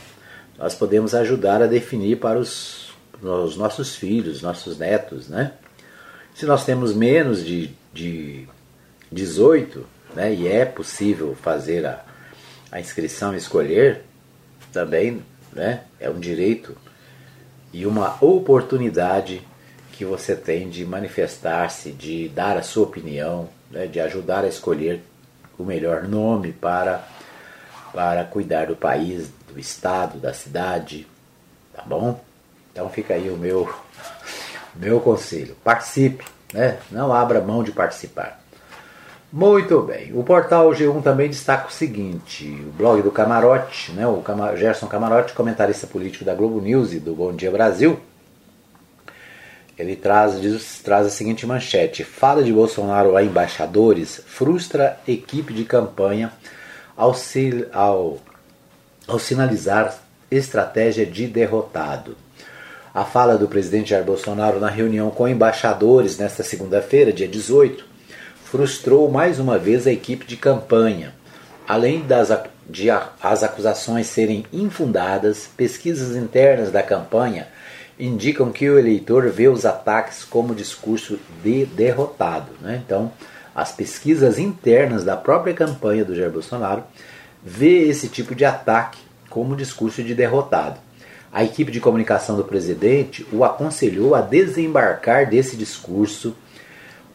nós 0.56 0.74
podemos 0.74 1.14
ajudar 1.14 1.60
a 1.60 1.66
definir 1.66 2.18
para 2.18 2.38
os, 2.38 2.94
os 3.20 3.56
nossos 3.56 3.94
filhos, 3.94 4.40
nossos 4.40 4.78
netos. 4.78 5.28
Né? 5.28 5.52
Se 6.34 6.46
nós 6.46 6.64
temos 6.64 6.94
menos 6.94 7.44
de, 7.44 7.70
de 7.92 8.48
18, 9.12 9.84
né, 10.14 10.32
e 10.32 10.48
é 10.48 10.64
possível 10.64 11.36
fazer 11.42 11.84
a, 11.84 12.05
a 12.70 12.80
inscrição 12.80 13.34
e 13.34 13.38
escolher, 13.38 14.02
também 14.72 15.22
né, 15.52 15.82
é 15.98 16.10
um 16.10 16.18
direito 16.18 16.76
e 17.72 17.86
uma 17.86 18.16
oportunidade 18.22 19.42
que 19.92 20.04
você 20.04 20.36
tem 20.36 20.68
de 20.68 20.84
manifestar-se, 20.84 21.90
de 21.90 22.28
dar 22.28 22.56
a 22.56 22.62
sua 22.62 22.84
opinião, 22.84 23.48
né, 23.70 23.86
de 23.86 23.98
ajudar 24.00 24.44
a 24.44 24.48
escolher 24.48 25.02
o 25.58 25.64
melhor 25.64 26.02
nome 26.04 26.52
para, 26.52 27.06
para 27.92 28.24
cuidar 28.24 28.66
do 28.66 28.76
país, 28.76 29.30
do 29.50 29.58
estado, 29.58 30.18
da 30.18 30.34
cidade, 30.34 31.06
tá 31.74 31.82
bom? 31.82 32.20
Então 32.72 32.90
fica 32.90 33.14
aí 33.14 33.30
o 33.30 33.36
meu, 33.36 33.74
meu 34.74 35.00
conselho. 35.00 35.56
Participe, 35.64 36.26
né? 36.52 36.78
não 36.90 37.12
abra 37.12 37.40
mão 37.40 37.62
de 37.62 37.72
participar. 37.72 38.40
Muito 39.32 39.82
bem. 39.82 40.12
O 40.14 40.22
portal 40.22 40.70
G1 40.70 41.02
também 41.02 41.28
destaca 41.28 41.68
o 41.68 41.72
seguinte: 41.72 42.46
o 42.66 42.70
blog 42.72 43.02
do 43.02 43.10
Camarote, 43.10 43.92
né, 43.92 44.06
o 44.06 44.22
Gerson 44.56 44.86
Camarote, 44.86 45.32
comentarista 45.32 45.86
político 45.86 46.24
da 46.24 46.34
Globo 46.34 46.60
News 46.60 46.92
e 46.92 47.00
do 47.00 47.14
Bom 47.14 47.32
Dia 47.32 47.50
Brasil, 47.50 47.98
ele 49.76 49.94
traz, 49.96 50.40
diz, 50.40 50.80
traz 50.82 51.06
a 51.06 51.10
seguinte 51.10 51.46
manchete: 51.46 52.04
Fala 52.04 52.42
de 52.42 52.52
Bolsonaro 52.52 53.16
a 53.16 53.22
embaixadores 53.22 54.22
frustra 54.26 54.98
equipe 55.06 55.52
de 55.52 55.64
campanha 55.64 56.32
ao, 56.96 57.14
ao, 57.72 58.18
ao 59.06 59.18
sinalizar 59.18 59.98
estratégia 60.30 61.04
de 61.04 61.26
derrotado. 61.26 62.16
A 62.94 63.04
fala 63.04 63.36
do 63.36 63.46
presidente 63.46 63.90
Jair 63.90 64.04
Bolsonaro 64.04 64.58
na 64.58 64.70
reunião 64.70 65.10
com 65.10 65.28
embaixadores 65.28 66.16
nesta 66.16 66.42
segunda-feira, 66.42 67.12
dia 67.12 67.28
18, 67.28 67.85
frustrou 68.56 69.10
mais 69.10 69.38
uma 69.38 69.58
vez 69.58 69.86
a 69.86 69.92
equipe 69.92 70.24
de 70.24 70.34
campanha. 70.34 71.12
Além 71.68 72.00
das 72.06 72.32
de 72.66 72.88
as 72.90 73.42
acusações 73.42 74.06
serem 74.06 74.46
infundadas, 74.50 75.46
pesquisas 75.54 76.16
internas 76.16 76.70
da 76.70 76.82
campanha 76.82 77.48
indicam 78.00 78.50
que 78.50 78.66
o 78.70 78.78
eleitor 78.78 79.28
vê 79.28 79.46
os 79.46 79.66
ataques 79.66 80.24
como 80.24 80.54
discurso 80.54 81.18
de 81.44 81.66
derrotado. 81.66 82.50
Né? 82.62 82.80
Então, 82.82 83.12
as 83.54 83.72
pesquisas 83.72 84.38
internas 84.38 85.04
da 85.04 85.18
própria 85.18 85.52
campanha 85.52 86.02
do 86.02 86.14
Jair 86.14 86.30
Bolsonaro 86.30 86.82
vê 87.44 87.86
esse 87.86 88.08
tipo 88.08 88.34
de 88.34 88.46
ataque 88.46 89.00
como 89.28 89.54
discurso 89.54 90.02
de 90.02 90.14
derrotado. 90.14 90.80
A 91.30 91.44
equipe 91.44 91.70
de 91.70 91.78
comunicação 91.78 92.38
do 92.38 92.44
presidente 92.44 93.26
o 93.30 93.44
aconselhou 93.44 94.14
a 94.14 94.22
desembarcar 94.22 95.28
desse 95.28 95.58
discurso 95.58 96.34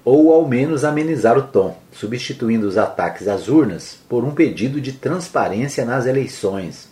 ou 0.04 0.34
ao 0.34 0.48
menos 0.48 0.84
amenizar 0.84 1.38
o 1.38 1.44
tom, 1.44 1.78
substituindo 1.92 2.68
os 2.68 2.78
ataques 2.78 3.28
às 3.28 3.48
urnas 3.48 3.98
por 4.10 4.24
um 4.24 4.32
pedido 4.32 4.82
de 4.82 4.94
transparência 4.94 5.86
nas 5.86 6.06
eleições. 6.06 6.90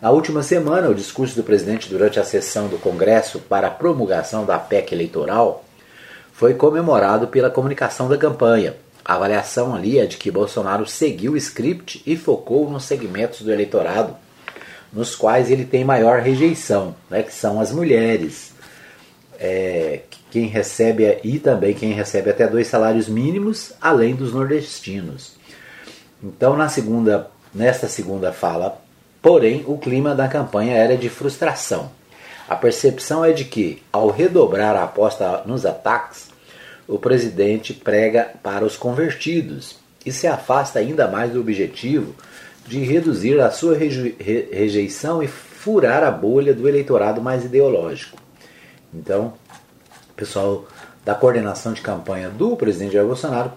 Na 0.00 0.10
última 0.10 0.42
semana, 0.42 0.88
o 0.88 0.94
discurso 0.94 1.36
do 1.36 1.42
presidente 1.42 1.90
durante 1.90 2.18
a 2.18 2.24
sessão 2.24 2.68
do 2.68 2.78
Congresso 2.78 3.38
para 3.40 3.66
a 3.66 3.70
promulgação 3.70 4.46
da 4.46 4.58
PEC 4.58 4.94
eleitoral 4.94 5.64
foi 6.32 6.54
comemorado 6.54 7.28
pela 7.28 7.50
comunicação 7.50 8.08
da 8.08 8.16
campanha. 8.16 8.74
A 9.04 9.14
avaliação 9.14 9.74
ali 9.74 9.98
é 9.98 10.06
de 10.06 10.16
que 10.16 10.30
Bolsonaro 10.30 10.86
seguiu 10.86 11.32
o 11.32 11.36
script 11.36 12.02
e 12.06 12.16
focou 12.16 12.70
nos 12.70 12.84
segmentos 12.84 13.42
do 13.42 13.52
eleitorado 13.52 14.16
nos 14.92 15.14
quais 15.14 15.50
ele 15.50 15.64
tem 15.64 15.84
maior 15.84 16.20
rejeição, 16.20 16.94
né, 17.08 17.22
que 17.22 17.32
são 17.32 17.60
as 17.60 17.72
mulheres, 17.72 18.52
é, 19.38 20.00
quem 20.30 20.46
recebe 20.46 21.18
e 21.24 21.38
também 21.38 21.74
quem 21.74 21.92
recebe 21.92 22.30
até 22.30 22.46
dois 22.46 22.66
salários 22.66 23.08
mínimos, 23.08 23.72
além 23.80 24.14
dos 24.14 24.32
nordestinos. 24.32 25.34
Então, 26.22 26.56
na 26.56 26.68
segunda, 26.68 27.30
nesta 27.54 27.88
segunda 27.88 28.32
fala 28.32 28.80
Porém, 29.22 29.64
o 29.66 29.76
clima 29.76 30.14
da 30.14 30.28
campanha 30.28 30.74
era 30.74 30.96
de 30.96 31.08
frustração. 31.10 31.90
A 32.48 32.56
percepção 32.56 33.24
é 33.24 33.32
de 33.32 33.44
que, 33.44 33.82
ao 33.92 34.08
redobrar 34.08 34.74
a 34.76 34.84
aposta 34.84 35.42
nos 35.44 35.66
ataques, 35.66 36.30
o 36.88 36.98
presidente 36.98 37.74
prega 37.74 38.30
para 38.42 38.64
os 38.64 38.76
convertidos 38.76 39.76
e 40.04 40.10
se 40.10 40.26
afasta 40.26 40.78
ainda 40.78 41.06
mais 41.06 41.32
do 41.32 41.40
objetivo 41.40 42.14
de 42.66 42.80
reduzir 42.80 43.38
a 43.40 43.50
sua 43.50 43.76
rejeição 43.76 45.22
e 45.22 45.28
furar 45.28 46.02
a 46.02 46.10
bolha 46.10 46.54
do 46.54 46.66
eleitorado 46.66 47.20
mais 47.20 47.44
ideológico. 47.44 48.16
Então, 48.92 49.34
pessoal 50.20 50.66
da 51.04 51.14
coordenação 51.14 51.72
de 51.72 51.80
campanha 51.80 52.28
do 52.28 52.54
presidente 52.56 52.92
Jair 52.92 53.06
Bolsonaro, 53.06 53.52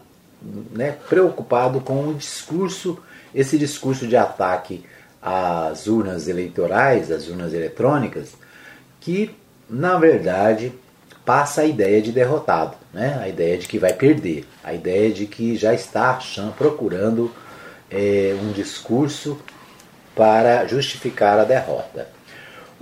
né, 0.71 0.95
preocupado 1.09 1.81
com 1.81 2.07
o 2.07 2.13
discurso, 2.13 2.97
esse 3.35 3.57
discurso 3.57 4.07
de 4.07 4.15
ataque 4.15 4.83
às 5.21 5.87
urnas 5.87 6.27
eleitorais, 6.27 7.11
às 7.11 7.27
urnas 7.27 7.53
eletrônicas, 7.53 8.33
que 9.01 9.35
na 9.69 9.97
verdade 9.97 10.71
passa 11.25 11.61
a 11.61 11.65
ideia 11.65 12.01
de 12.01 12.11
derrotado, 12.11 12.75
né? 12.93 13.17
a 13.21 13.27
ideia 13.29 13.57
de 13.57 13.67
que 13.67 13.79
vai 13.79 13.93
perder, 13.93 14.45
a 14.63 14.73
ideia 14.73 15.11
de 15.11 15.25
que 15.25 15.55
já 15.55 15.73
está 15.73 16.11
achando, 16.11 16.53
procurando 16.53 17.31
é, 17.89 18.35
um 18.41 18.51
discurso 18.51 19.39
para 20.13 20.65
justificar 20.65 21.39
a 21.39 21.45
derrota. 21.45 22.09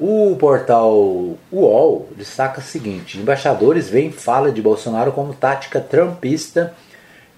O 0.03 0.35
portal 0.35 1.37
UOL 1.51 2.09
destaca 2.17 2.59
o 2.59 2.63
seguinte: 2.63 3.19
embaixadores 3.19 3.87
veem 3.87 4.11
fala 4.11 4.51
de 4.51 4.59
Bolsonaro 4.59 5.11
como 5.11 5.31
tática 5.31 5.79
trumpista 5.79 6.73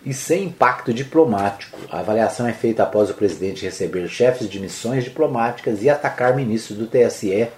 e 0.06 0.14
sem 0.14 0.46
impacto 0.46 0.94
diplomático. 0.94 1.78
A 1.92 2.00
avaliação 2.00 2.48
é 2.48 2.54
feita 2.54 2.84
após 2.84 3.10
o 3.10 3.16
presidente 3.16 3.66
receber 3.66 4.08
chefes 4.08 4.50
de 4.50 4.62
missões 4.62 5.04
diplomáticas 5.04 5.84
e 5.84 5.90
atacar 5.90 6.38
ministros 6.38 6.78
do 6.78 6.88
TSE 6.88 7.50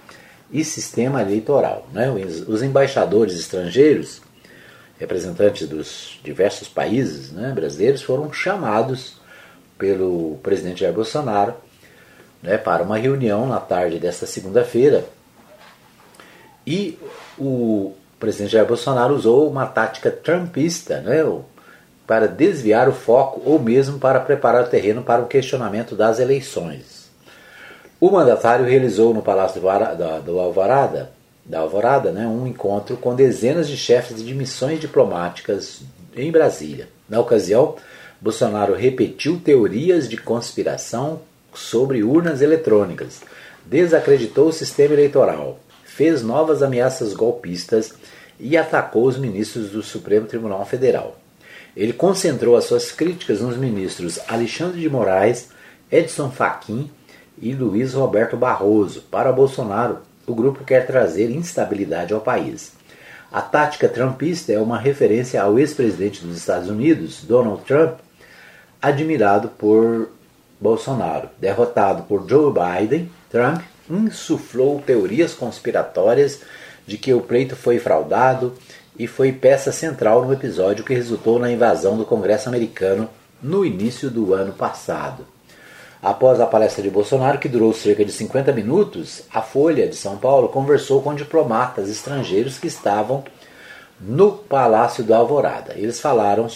e 0.50 0.64
sistema 0.64 1.22
eleitoral. 1.22 1.86
Né? 1.92 2.10
Os 2.48 2.60
embaixadores 2.60 3.38
estrangeiros, 3.38 4.20
representantes 4.98 5.68
dos 5.68 6.18
diversos 6.24 6.66
países 6.66 7.30
né, 7.30 7.52
brasileiros, 7.52 8.02
foram 8.02 8.32
chamados 8.32 9.20
pelo 9.78 10.36
presidente 10.42 10.80
Jair 10.80 10.92
Bolsonaro 10.92 11.54
né, 12.46 12.56
para 12.56 12.84
uma 12.84 12.96
reunião 12.96 13.44
na 13.44 13.58
tarde 13.58 13.98
desta 13.98 14.24
segunda-feira. 14.24 15.04
E 16.64 16.96
o 17.36 17.92
presidente 18.20 18.52
Jair 18.52 18.66
Bolsonaro 18.66 19.14
usou 19.14 19.50
uma 19.50 19.66
tática 19.66 20.12
trumpista 20.12 21.00
né, 21.00 21.24
para 22.06 22.28
desviar 22.28 22.88
o 22.88 22.92
foco 22.92 23.42
ou 23.44 23.58
mesmo 23.58 23.98
para 23.98 24.20
preparar 24.20 24.62
o 24.62 24.68
terreno 24.68 25.02
para 25.02 25.22
o 25.22 25.26
questionamento 25.26 25.96
das 25.96 26.20
eleições. 26.20 27.10
O 28.00 28.10
mandatário 28.10 28.64
realizou 28.64 29.12
no 29.12 29.22
Palácio 29.22 29.60
do 29.60 30.38
Alvorada, 30.38 31.10
da 31.44 31.58
Alvorada 31.58 32.12
né, 32.12 32.26
um 32.26 32.46
encontro 32.46 32.96
com 32.96 33.14
dezenas 33.16 33.66
de 33.66 33.76
chefes 33.76 34.24
de 34.24 34.34
missões 34.34 34.78
diplomáticas 34.78 35.80
em 36.14 36.30
Brasília. 36.30 36.88
Na 37.08 37.18
ocasião, 37.18 37.74
Bolsonaro 38.20 38.74
repetiu 38.74 39.40
teorias 39.40 40.08
de 40.08 40.16
conspiração 40.16 41.20
sobre 41.58 42.02
urnas 42.02 42.42
eletrônicas, 42.42 43.20
desacreditou 43.64 44.48
o 44.48 44.52
sistema 44.52 44.94
eleitoral, 44.94 45.58
fez 45.84 46.22
novas 46.22 46.62
ameaças 46.62 47.14
golpistas 47.14 47.94
e 48.38 48.56
atacou 48.56 49.06
os 49.06 49.16
ministros 49.16 49.70
do 49.70 49.82
Supremo 49.82 50.26
Tribunal 50.26 50.64
Federal. 50.66 51.16
Ele 51.76 51.92
concentrou 51.92 52.56
as 52.56 52.64
suas 52.64 52.90
críticas 52.90 53.40
nos 53.40 53.56
ministros 53.56 54.18
Alexandre 54.28 54.80
de 54.80 54.88
Moraes, 54.88 55.48
Edson 55.90 56.30
Fachin 56.30 56.90
e 57.40 57.52
Luiz 57.52 57.94
Roberto 57.94 58.36
Barroso. 58.36 59.02
Para 59.10 59.32
Bolsonaro, 59.32 59.98
o 60.26 60.34
grupo 60.34 60.64
quer 60.64 60.86
trazer 60.86 61.30
instabilidade 61.30 62.14
ao 62.14 62.20
país. 62.20 62.72
A 63.30 63.42
tática 63.42 63.88
trumpista 63.88 64.52
é 64.52 64.58
uma 64.58 64.78
referência 64.78 65.42
ao 65.42 65.58
ex-presidente 65.58 66.24
dos 66.24 66.38
Estados 66.38 66.70
Unidos, 66.70 67.22
Donald 67.24 67.62
Trump, 67.64 67.98
admirado 68.80 69.48
por 69.48 70.08
Bolsonaro, 70.60 71.28
derrotado 71.38 72.04
por 72.04 72.28
Joe 72.28 72.52
Biden, 72.52 73.10
Trump 73.30 73.62
insuflou 73.90 74.80
teorias 74.80 75.34
conspiratórias 75.34 76.40
de 76.86 76.96
que 76.96 77.12
o 77.12 77.20
pleito 77.20 77.54
foi 77.54 77.78
fraudado 77.78 78.54
e 78.98 79.06
foi 79.06 79.32
peça 79.32 79.70
central 79.70 80.24
no 80.24 80.32
episódio 80.32 80.84
que 80.84 80.94
resultou 80.94 81.38
na 81.38 81.50
invasão 81.50 81.96
do 81.96 82.04
Congresso 82.04 82.48
americano 82.48 83.08
no 83.42 83.64
início 83.64 84.10
do 84.10 84.32
ano 84.32 84.52
passado. 84.52 85.26
Após 86.02 86.40
a 86.40 86.46
palestra 86.46 86.82
de 86.82 86.90
Bolsonaro, 86.90 87.38
que 87.38 87.48
durou 87.48 87.72
cerca 87.72 88.04
de 88.04 88.12
50 88.12 88.52
minutos, 88.52 89.22
a 89.32 89.42
Folha 89.42 89.88
de 89.88 89.96
São 89.96 90.16
Paulo 90.16 90.48
conversou 90.48 91.02
com 91.02 91.14
diplomatas 91.14 91.88
estrangeiros 91.88 92.58
que 92.58 92.66
estavam 92.66 93.24
no 94.00 94.32
Palácio 94.32 95.02
do 95.02 95.14
Alvorada. 95.14 95.74
Eles 95.74 96.00
falaram 96.00 96.46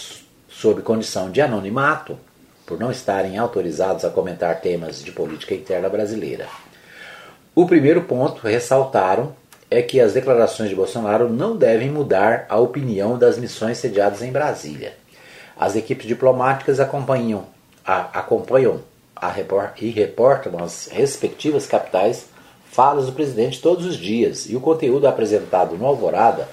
sob 0.49 0.83
condição 0.83 1.31
de 1.31 1.41
anonimato 1.41 2.19
por 2.71 2.79
não 2.79 2.93
estarem 2.93 3.37
autorizados 3.37 4.05
a 4.05 4.11
comentar 4.11 4.61
temas 4.61 5.03
de 5.03 5.11
política 5.11 5.53
interna 5.53 5.89
brasileira. 5.89 6.47
O 7.53 7.67
primeiro 7.67 8.03
ponto, 8.03 8.47
ressaltaram, 8.47 9.35
é 9.69 9.83
que 9.83 10.01
as 10.01 10.13
declarações 10.13 10.69
de 10.69 10.77
Bolsonaro 10.77 11.29
não 11.29 11.57
devem 11.57 11.91
mudar 11.91 12.47
a 12.49 12.59
opinião 12.59 13.19
das 13.19 13.37
missões 13.39 13.79
sediadas 13.79 14.23
em 14.23 14.31
Brasília. 14.31 14.93
As 15.59 15.75
equipes 15.75 16.07
diplomáticas 16.07 16.79
acompanham, 16.79 17.45
a, 17.85 18.21
acompanham 18.21 18.83
a 19.17 19.35
e 19.81 19.91
reportam 19.91 20.63
as 20.63 20.87
respectivas 20.93 21.67
capitais 21.67 22.27
falas 22.71 23.07
do 23.07 23.13
presidente 23.13 23.61
todos 23.61 23.85
os 23.85 23.97
dias, 23.97 24.49
e 24.49 24.55
o 24.55 24.61
conteúdo 24.61 25.09
apresentado 25.09 25.77
no 25.77 25.87
Alvorada 25.87 26.49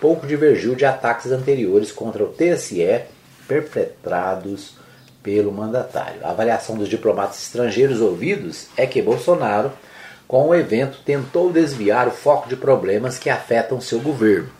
pouco 0.00 0.28
divergiu 0.28 0.76
de 0.76 0.84
ataques 0.84 1.32
anteriores 1.32 1.90
contra 1.90 2.22
o 2.22 2.28
TSE 2.28 3.00
perpetrados 3.48 4.78
pelo 5.22 5.52
mandatário. 5.52 6.24
A 6.24 6.30
avaliação 6.30 6.76
dos 6.76 6.88
diplomatas 6.88 7.42
estrangeiros 7.42 8.00
ouvidos 8.00 8.68
é 8.76 8.86
que 8.86 9.02
Bolsonaro, 9.02 9.72
com 10.26 10.48
o 10.48 10.54
evento, 10.54 10.98
tentou 11.04 11.52
desviar 11.52 12.08
o 12.08 12.12
foco 12.12 12.48
de 12.48 12.56
problemas 12.56 13.18
que 13.18 13.30
afetam 13.30 13.80
seu 13.80 14.00
governo, 14.00 14.50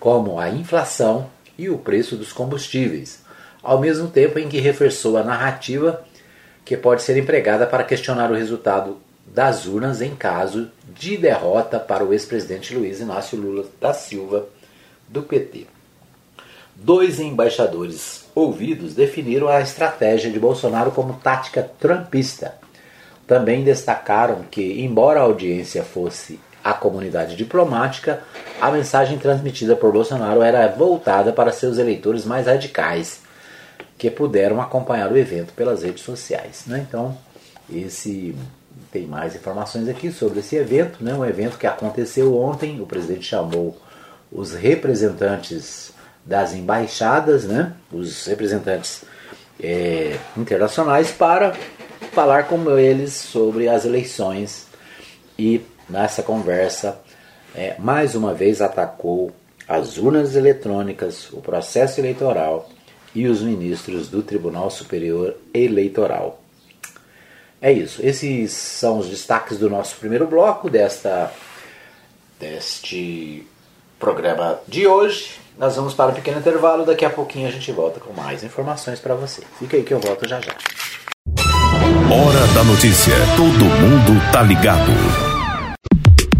como 0.00 0.38
a 0.38 0.48
inflação 0.48 1.30
e 1.58 1.68
o 1.68 1.78
preço 1.78 2.16
dos 2.16 2.32
combustíveis, 2.32 3.20
ao 3.62 3.78
mesmo 3.78 4.08
tempo 4.08 4.38
em 4.38 4.48
que 4.48 4.58
reforçou 4.58 5.16
a 5.16 5.22
narrativa 5.22 6.04
que 6.64 6.76
pode 6.76 7.02
ser 7.02 7.16
empregada 7.16 7.66
para 7.66 7.84
questionar 7.84 8.30
o 8.30 8.34
resultado 8.34 8.98
das 9.26 9.66
urnas 9.66 10.00
em 10.00 10.14
caso 10.14 10.70
de 10.94 11.16
derrota 11.16 11.78
para 11.78 12.04
o 12.04 12.12
ex-presidente 12.12 12.74
Luiz 12.74 13.00
Inácio 13.00 13.38
Lula 13.38 13.66
da 13.80 13.94
Silva 13.94 14.46
do 15.08 15.22
PT. 15.22 15.66
Dois 16.74 17.20
embaixadores 17.20 18.24
ouvidos 18.34 18.94
definiram 18.94 19.48
a 19.48 19.60
estratégia 19.60 20.30
de 20.30 20.40
Bolsonaro 20.40 20.90
como 20.90 21.14
tática 21.14 21.70
trumpista. 21.78 22.54
Também 23.26 23.62
destacaram 23.62 24.42
que, 24.50 24.82
embora 24.82 25.20
a 25.20 25.24
audiência 25.24 25.84
fosse 25.84 26.40
a 26.64 26.72
comunidade 26.72 27.36
diplomática, 27.36 28.22
a 28.60 28.70
mensagem 28.70 29.18
transmitida 29.18 29.74
por 29.76 29.92
Bolsonaro 29.92 30.42
era 30.42 30.66
voltada 30.68 31.32
para 31.32 31.52
seus 31.52 31.78
eleitores 31.78 32.24
mais 32.24 32.46
radicais, 32.46 33.20
que 33.98 34.10
puderam 34.10 34.60
acompanhar 34.60 35.10
o 35.12 35.16
evento 35.16 35.52
pelas 35.52 35.82
redes 35.82 36.02
sociais. 36.02 36.64
Né? 36.66 36.84
Então, 36.88 37.16
esse 37.72 38.34
tem 38.90 39.06
mais 39.06 39.34
informações 39.34 39.88
aqui 39.88 40.10
sobre 40.10 40.40
esse 40.40 40.56
evento, 40.56 41.02
né? 41.02 41.14
um 41.14 41.24
evento 41.24 41.58
que 41.58 41.66
aconteceu 41.66 42.36
ontem. 42.36 42.80
O 42.80 42.86
presidente 42.86 43.26
chamou 43.26 43.76
os 44.30 44.52
representantes 44.52 45.92
das 46.24 46.54
embaixadas, 46.54 47.44
né, 47.44 47.72
os 47.90 48.26
representantes 48.26 49.04
é, 49.60 50.16
internacionais, 50.36 51.10
para 51.10 51.54
falar 52.12 52.44
com 52.44 52.78
eles 52.78 53.12
sobre 53.12 53.68
as 53.68 53.84
eleições 53.84 54.66
e 55.38 55.60
nessa 55.88 56.22
conversa 56.22 57.00
é, 57.54 57.76
mais 57.78 58.14
uma 58.14 58.34
vez 58.34 58.60
atacou 58.60 59.32
as 59.68 59.96
urnas 59.98 60.36
eletrônicas, 60.36 61.30
o 61.32 61.40
processo 61.40 62.00
eleitoral 62.00 62.68
e 63.14 63.26
os 63.26 63.42
ministros 63.42 64.08
do 64.08 64.22
Tribunal 64.22 64.70
Superior 64.70 65.36
Eleitoral. 65.52 66.42
É 67.60 67.70
isso. 67.72 68.04
Esses 68.04 68.52
são 68.52 68.98
os 68.98 69.08
destaques 69.08 69.58
do 69.58 69.70
nosso 69.70 69.96
primeiro 69.96 70.26
bloco 70.26 70.68
desta 70.68 71.32
deste 72.40 73.46
programa 74.02 74.58
de 74.66 74.84
hoje. 74.84 75.36
Nós 75.56 75.76
vamos 75.76 75.94
para 75.94 76.10
um 76.10 76.14
pequeno 76.14 76.40
intervalo, 76.40 76.84
daqui 76.84 77.04
a 77.04 77.10
pouquinho 77.10 77.46
a 77.46 77.52
gente 77.52 77.70
volta 77.70 78.00
com 78.00 78.12
mais 78.12 78.42
informações 78.42 78.98
para 78.98 79.14
você. 79.14 79.42
Fica 79.60 79.76
aí 79.76 79.84
que 79.84 79.94
eu 79.94 80.00
volto 80.00 80.26
já 80.26 80.40
já. 80.40 80.52
Hora 82.10 82.46
da 82.52 82.64
notícia. 82.64 83.14
Todo 83.36 83.64
mundo 83.64 84.32
tá 84.32 84.42
ligado. 84.42 85.31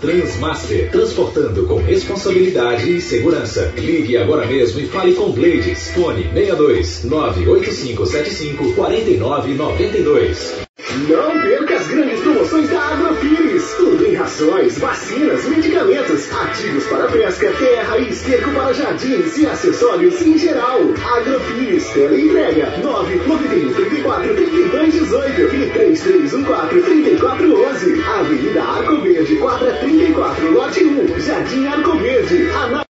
Transmaster, 0.00 0.90
transportando 0.90 1.66
com 1.66 1.76
responsabilidade 1.76 2.96
e 2.96 3.00
segurança. 3.00 3.72
Ligue 3.76 4.16
agora 4.16 4.46
mesmo 4.46 4.80
e 4.80 4.86
fale 4.86 5.14
com 5.14 5.30
Blades. 5.30 5.90
Fone 5.90 6.24
62 6.32 7.04
98575 7.04 8.72
4992. 8.72 10.70
Não 11.08 11.40
perca 11.40 11.76
as 11.76 11.86
grandes 11.86 12.20
promoções 12.20 12.68
da 12.68 12.80
Agrofires. 12.80 13.74
Tudo 13.76 14.06
em 14.06 14.14
rações, 14.14 14.78
vacinas, 14.78 15.44
medicamentos, 15.44 16.32
ativos 16.32 16.84
para 16.86 17.06
pesca, 17.06 17.52
terra 17.52 17.98
e 17.98 18.08
esterco 18.10 18.50
para 18.50 18.72
jardins 18.72 19.36
e 19.36 19.46
acessórios 19.46 20.20
em 20.22 20.36
geral. 20.36 20.80
Agrofires, 21.16 21.86
entrega 21.96 22.72
991 23.16 23.74
34 23.74 24.34
32 24.34 24.92
18 24.92 25.40
e 25.40 25.70
3314 25.70 26.82
3411. 26.82 28.02
Avenida 28.04 28.62
Arco 28.62 29.00
Verde, 29.00 29.36
quadra 29.36 29.72
34, 29.72 30.52
lote 30.52 30.84
1, 30.84 31.20
Jardim 31.20 31.66
Arco 31.66 31.98
Verde. 31.98 32.50
Ana... 32.50 32.84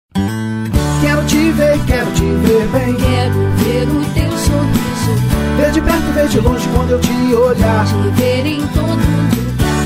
Quero 1.01 1.25
te 1.27 1.51
ver, 1.53 1.79
quero 1.87 2.11
te 2.13 2.25
ver 2.25 2.67
bem. 2.69 2.95
Quero 2.95 3.35
ver 3.59 3.89
o 3.89 4.05
teu 4.15 4.39
sorriso. 4.39 5.13
Ver 5.57 5.71
de 5.71 5.81
perto, 5.81 6.13
ver 6.13 6.29
de 6.29 6.41
longe 6.41 6.69
quando 6.75 6.91
eu 6.91 7.01
te 7.01 7.35
olhar. 7.35 7.87
Te 7.87 8.21
ver 8.21 8.47
em 8.47 8.61
todo 8.69 8.89
lugar. 8.89 9.28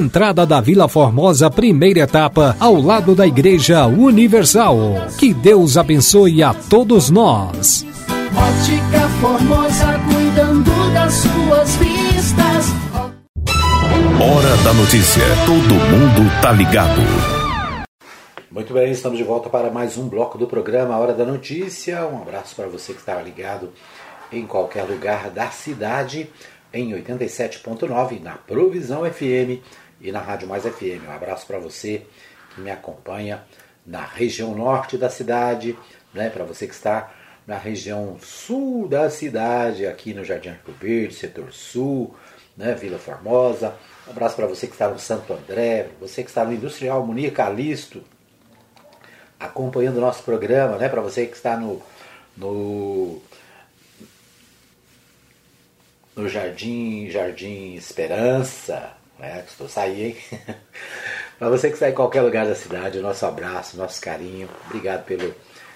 entrada 0.00 0.46
da 0.46 0.60
Vila 0.62 0.88
Formosa, 0.88 1.50
primeira 1.50 2.00
etapa, 2.00 2.56
ao 2.58 2.80
lado 2.80 3.14
da 3.14 3.26
Igreja 3.26 3.86
Universal. 3.86 4.78
Que 5.18 5.34
Deus 5.34 5.76
abençoe 5.76 6.42
a 6.42 6.54
todos 6.54 7.10
nós. 7.10 7.86
Ótica 8.34 9.08
Formosa, 9.20 10.00
cuidando 10.10 10.94
das 10.94 11.12
suas 11.12 11.76
vistas. 11.76 12.66
Hora 14.18 14.56
da 14.64 14.72
notícia. 14.72 15.22
Todo 15.44 15.74
mundo 15.74 16.40
tá 16.40 16.50
ligado. 16.52 17.00
Muito 18.50 18.72
bem, 18.72 18.90
estamos 18.90 19.18
de 19.18 19.24
volta 19.24 19.50
para 19.50 19.70
mais 19.70 19.98
um 19.98 20.08
bloco 20.08 20.38
do 20.38 20.46
programa 20.46 20.96
Hora 20.96 21.12
da 21.12 21.24
Notícia. 21.26 22.06
Um 22.06 22.22
abraço 22.22 22.56
para 22.56 22.66
você 22.66 22.94
que 22.94 23.00
está 23.00 23.20
ligado 23.20 23.70
em 24.32 24.46
qualquer 24.46 24.84
lugar 24.84 25.30
da 25.30 25.50
cidade, 25.50 26.28
em 26.72 26.90
87.9, 26.92 28.22
na 28.22 28.32
Provisão 28.32 29.04
FM 29.04 29.60
e 30.00 30.10
na 30.10 30.20
Rádio 30.20 30.48
Mais 30.48 30.64
FM. 30.64 31.06
Um 31.06 31.12
abraço 31.12 31.46
para 31.46 31.58
você 31.58 32.06
que 32.54 32.60
me 32.60 32.70
acompanha 32.70 33.42
na 33.86 34.04
região 34.04 34.54
norte 34.54 34.96
da 34.96 35.08
cidade, 35.08 35.76
né, 36.12 36.30
para 36.30 36.44
você 36.44 36.66
que 36.66 36.74
está 36.74 37.12
na 37.46 37.56
região 37.56 38.18
sul 38.20 38.86
da 38.88 39.10
cidade, 39.10 39.86
aqui 39.86 40.14
no 40.14 40.24
Jardim 40.24 40.50
Arco 40.50 40.72
Verde, 40.72 41.14
setor 41.14 41.52
sul, 41.52 42.14
né, 42.56 42.74
Vila 42.74 42.98
Formosa. 42.98 43.74
Um 44.06 44.10
abraço 44.10 44.36
para 44.36 44.46
você 44.46 44.66
que 44.66 44.72
está 44.72 44.88
no 44.88 44.98
Santo 44.98 45.32
André, 45.32 45.88
você 46.00 46.22
que 46.22 46.28
está 46.28 46.44
no 46.44 46.52
Industrial 46.52 47.04
Munir 47.04 47.32
Calisto, 47.32 48.02
acompanhando 49.38 49.96
o 49.96 50.00
nosso 50.00 50.22
programa, 50.22 50.76
né, 50.76 50.88
para 50.88 51.00
você 51.00 51.26
que 51.26 51.36
está 51.36 51.56
no, 51.56 51.82
no 52.36 53.20
no 56.14 56.28
Jardim 56.28 57.08
Jardim 57.08 57.74
Esperança, 57.74 58.99
né? 59.20 59.44
Estou 59.46 59.68
saindo, 59.68 60.00
hein? 60.00 60.16
Para 61.38 61.48
você 61.48 61.68
que 61.68 61.74
está 61.74 61.88
em 61.88 61.94
qualquer 61.94 62.22
lugar 62.22 62.46
da 62.46 62.54
cidade, 62.54 63.00
nosso 63.00 63.24
abraço, 63.24 63.76
nosso 63.76 64.00
carinho. 64.00 64.48
Obrigado 64.66 65.04
pelo 65.04 65.34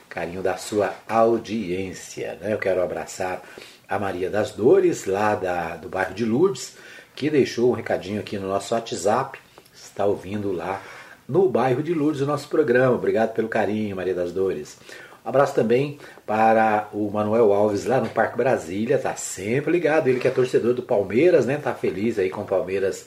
carinho 0.09 0.43
da 0.43 0.57
sua 0.57 0.95
audiência. 1.09 2.39
Né? 2.41 2.53
Eu 2.53 2.59
quero 2.59 2.83
abraçar 2.83 3.43
a 3.89 3.99
Maria 3.99 4.31
das 4.31 4.51
Dores, 4.53 5.07
lá 5.07 5.35
da, 5.35 5.77
do 5.77 5.89
bairro 5.89 6.15
de 6.15 6.25
Lourdes, 6.25 6.77
que 7.15 7.31
deixou 7.31 7.71
um 7.71 7.75
recadinho 7.75 8.21
aqui 8.21 8.39
no 8.39 8.49
nosso 8.49 8.75
WhatsApp. 8.75 9.39
Está 9.75 10.07
ouvindo 10.07 10.51
lá 10.51 10.83
no 11.29 11.49
bairro 11.49 11.83
de 11.83 11.95
Lourdes 11.95 12.23
o 12.23 12.27
nosso 12.27 12.49
programa. 12.49 12.95
Obrigado 12.95 13.33
pelo 13.35 13.49
carinho, 13.49 13.97
Maria 13.97 14.15
das 14.15 14.33
Dores. 14.33 14.79
Abraço 15.25 15.55
também 15.55 15.99
para 16.27 16.89
o 16.93 17.11
Manuel 17.11 17.51
Alves 17.55 17.87
lá 17.87 17.99
no 17.99 18.11
Parque 18.11 18.37
Brasília, 18.37 18.99
tá 18.99 19.17
sempre 19.17 19.73
ligado. 19.73 20.09
Ele 20.09 20.21
que 20.21 20.29
é 20.29 20.31
torcedor 20.31 20.75
do 20.75 20.83
Palmeiras, 20.83 21.47
né? 21.47 21.57
Tá 21.57 21.73
feliz 21.73 22.19
aí 22.19 22.29
com 22.29 22.43
o 22.43 22.47
Palmeiras 22.47 23.07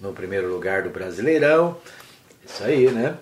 no 0.00 0.12
primeiro 0.12 0.48
lugar 0.48 0.82
do 0.82 0.90
Brasileirão. 0.90 1.76
Isso 2.44 2.64
aí, 2.64 2.90
né? 2.90 3.16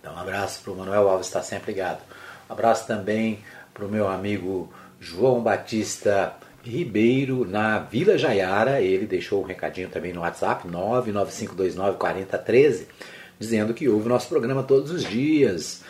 Então, 0.00 0.14
um 0.14 0.18
abraço 0.18 0.60
para 0.62 0.72
o 0.72 0.76
Manuel 0.76 1.08
Alves, 1.08 1.26
está 1.26 1.42
sempre 1.42 1.72
ligado. 1.72 2.00
Um 2.48 2.52
abraço 2.52 2.86
também 2.86 3.40
para 3.72 3.84
o 3.84 3.88
meu 3.88 4.08
amigo 4.08 4.72
João 5.00 5.42
Batista 5.42 6.36
Ribeiro, 6.62 7.44
na 7.44 7.78
Vila 7.78 8.18
Jaiara. 8.18 8.80
Ele 8.80 9.06
deixou 9.06 9.42
um 9.42 9.46
recadinho 9.46 9.88
também 9.88 10.12
no 10.12 10.20
WhatsApp, 10.20 10.68
995294013, 10.68 12.86
dizendo 13.38 13.74
que 13.74 13.88
ouve 13.88 14.06
o 14.06 14.08
nosso 14.08 14.28
programa 14.28 14.62
todos 14.62 14.90
os 14.90 15.04
dias 15.04 15.82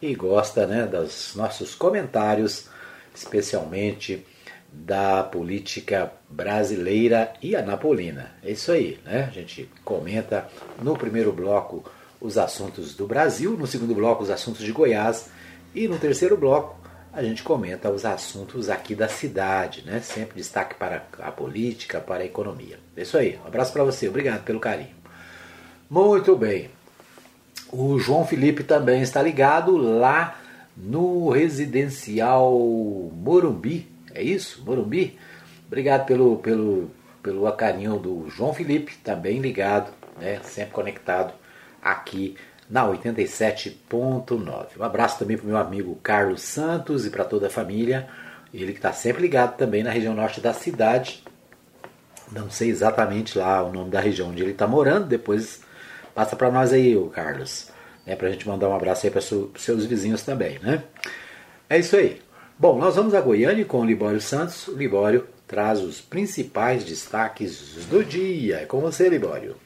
e 0.00 0.14
gosta 0.14 0.66
né, 0.66 0.86
dos 0.86 1.34
nossos 1.36 1.74
comentários, 1.74 2.68
especialmente 3.14 4.26
da 4.72 5.22
política 5.22 6.12
brasileira 6.28 7.32
e 7.42 7.54
anapolina. 7.54 8.32
É 8.42 8.50
isso 8.50 8.72
aí, 8.72 8.98
né? 9.04 9.24
A 9.28 9.30
gente 9.30 9.68
comenta 9.84 10.48
no 10.82 10.96
primeiro 10.96 11.32
bloco 11.32 11.84
os 12.20 12.38
assuntos 12.38 12.94
do 12.94 13.06
Brasil, 13.06 13.56
no 13.56 13.66
segundo 13.66 13.94
bloco 13.94 14.22
os 14.22 14.30
assuntos 14.30 14.64
de 14.64 14.72
Goiás 14.72 15.28
e 15.74 15.86
no 15.86 15.98
terceiro 15.98 16.36
bloco 16.36 16.82
a 17.12 17.22
gente 17.22 17.42
comenta 17.42 17.90
os 17.90 18.06
assuntos 18.06 18.70
aqui 18.70 18.94
da 18.94 19.06
cidade, 19.06 19.82
né? 19.84 20.00
Sempre 20.00 20.36
destaque 20.36 20.74
para 20.74 21.02
a 21.18 21.30
política, 21.30 22.00
para 22.00 22.22
a 22.22 22.26
economia. 22.26 22.78
É 22.96 23.02
isso 23.02 23.18
aí. 23.18 23.38
Um 23.44 23.48
abraço 23.48 23.72
para 23.72 23.84
você. 23.84 24.08
Obrigado 24.08 24.44
pelo 24.44 24.58
carinho. 24.58 24.94
Muito 25.90 26.34
bem. 26.34 26.70
O 27.70 27.98
João 27.98 28.26
Felipe 28.26 28.64
também 28.64 29.02
está 29.02 29.20
ligado 29.20 29.76
lá 29.76 30.40
no 30.74 31.28
residencial 31.28 32.50
Morumbi, 33.12 33.91
é 34.14 34.22
isso? 34.22 34.62
Morumbi? 34.64 35.18
Obrigado 35.66 36.06
pelo, 36.06 36.36
pelo, 36.38 36.90
pelo 37.22 37.50
carinho 37.52 37.98
do 37.98 38.28
João 38.28 38.52
Felipe, 38.52 38.96
também 38.98 39.40
ligado, 39.40 39.90
né? 40.20 40.40
sempre 40.42 40.72
conectado 40.72 41.32
aqui 41.80 42.36
na 42.68 42.86
87.9. 42.86 44.66
Um 44.78 44.82
abraço 44.82 45.18
também 45.18 45.36
para 45.36 45.44
o 45.44 45.48
meu 45.48 45.58
amigo 45.58 45.98
Carlos 46.02 46.42
Santos 46.42 47.04
e 47.06 47.10
para 47.10 47.24
toda 47.24 47.46
a 47.48 47.50
família. 47.50 48.08
Ele 48.52 48.72
que 48.72 48.78
está 48.78 48.92
sempre 48.92 49.22
ligado 49.22 49.56
também 49.56 49.82
na 49.82 49.90
região 49.90 50.14
norte 50.14 50.40
da 50.40 50.52
cidade. 50.52 51.22
Não 52.30 52.50
sei 52.50 52.70
exatamente 52.70 53.36
lá 53.36 53.62
o 53.62 53.72
nome 53.72 53.90
da 53.90 54.00
região 54.00 54.30
onde 54.30 54.42
ele 54.42 54.52
está 54.52 54.66
morando. 54.66 55.06
Depois 55.06 55.62
passa 56.14 56.36
para 56.36 56.50
nós 56.50 56.72
aí, 56.72 56.96
o 56.96 57.08
Carlos. 57.08 57.70
Né, 58.06 58.16
para 58.16 58.28
a 58.28 58.30
gente 58.30 58.48
mandar 58.48 58.68
um 58.68 58.74
abraço 58.74 59.06
aí 59.06 59.10
para 59.10 59.20
os 59.20 59.62
seus 59.62 59.84
vizinhos 59.84 60.22
também. 60.22 60.58
Né? 60.58 60.82
É 61.68 61.78
isso 61.78 61.96
aí. 61.96 62.20
Bom, 62.62 62.78
nós 62.78 62.94
vamos 62.94 63.12
a 63.12 63.20
Goiânia 63.20 63.64
com 63.64 63.80
o 63.80 63.84
Libório 63.84 64.20
Santos. 64.20 64.68
O 64.68 64.76
Libório 64.76 65.26
traz 65.48 65.80
os 65.80 66.00
principais 66.00 66.84
destaques 66.84 67.74
do 67.90 68.04
dia. 68.04 68.58
É 68.58 68.66
com 68.66 68.80
você, 68.80 69.08
Libório. 69.08 69.56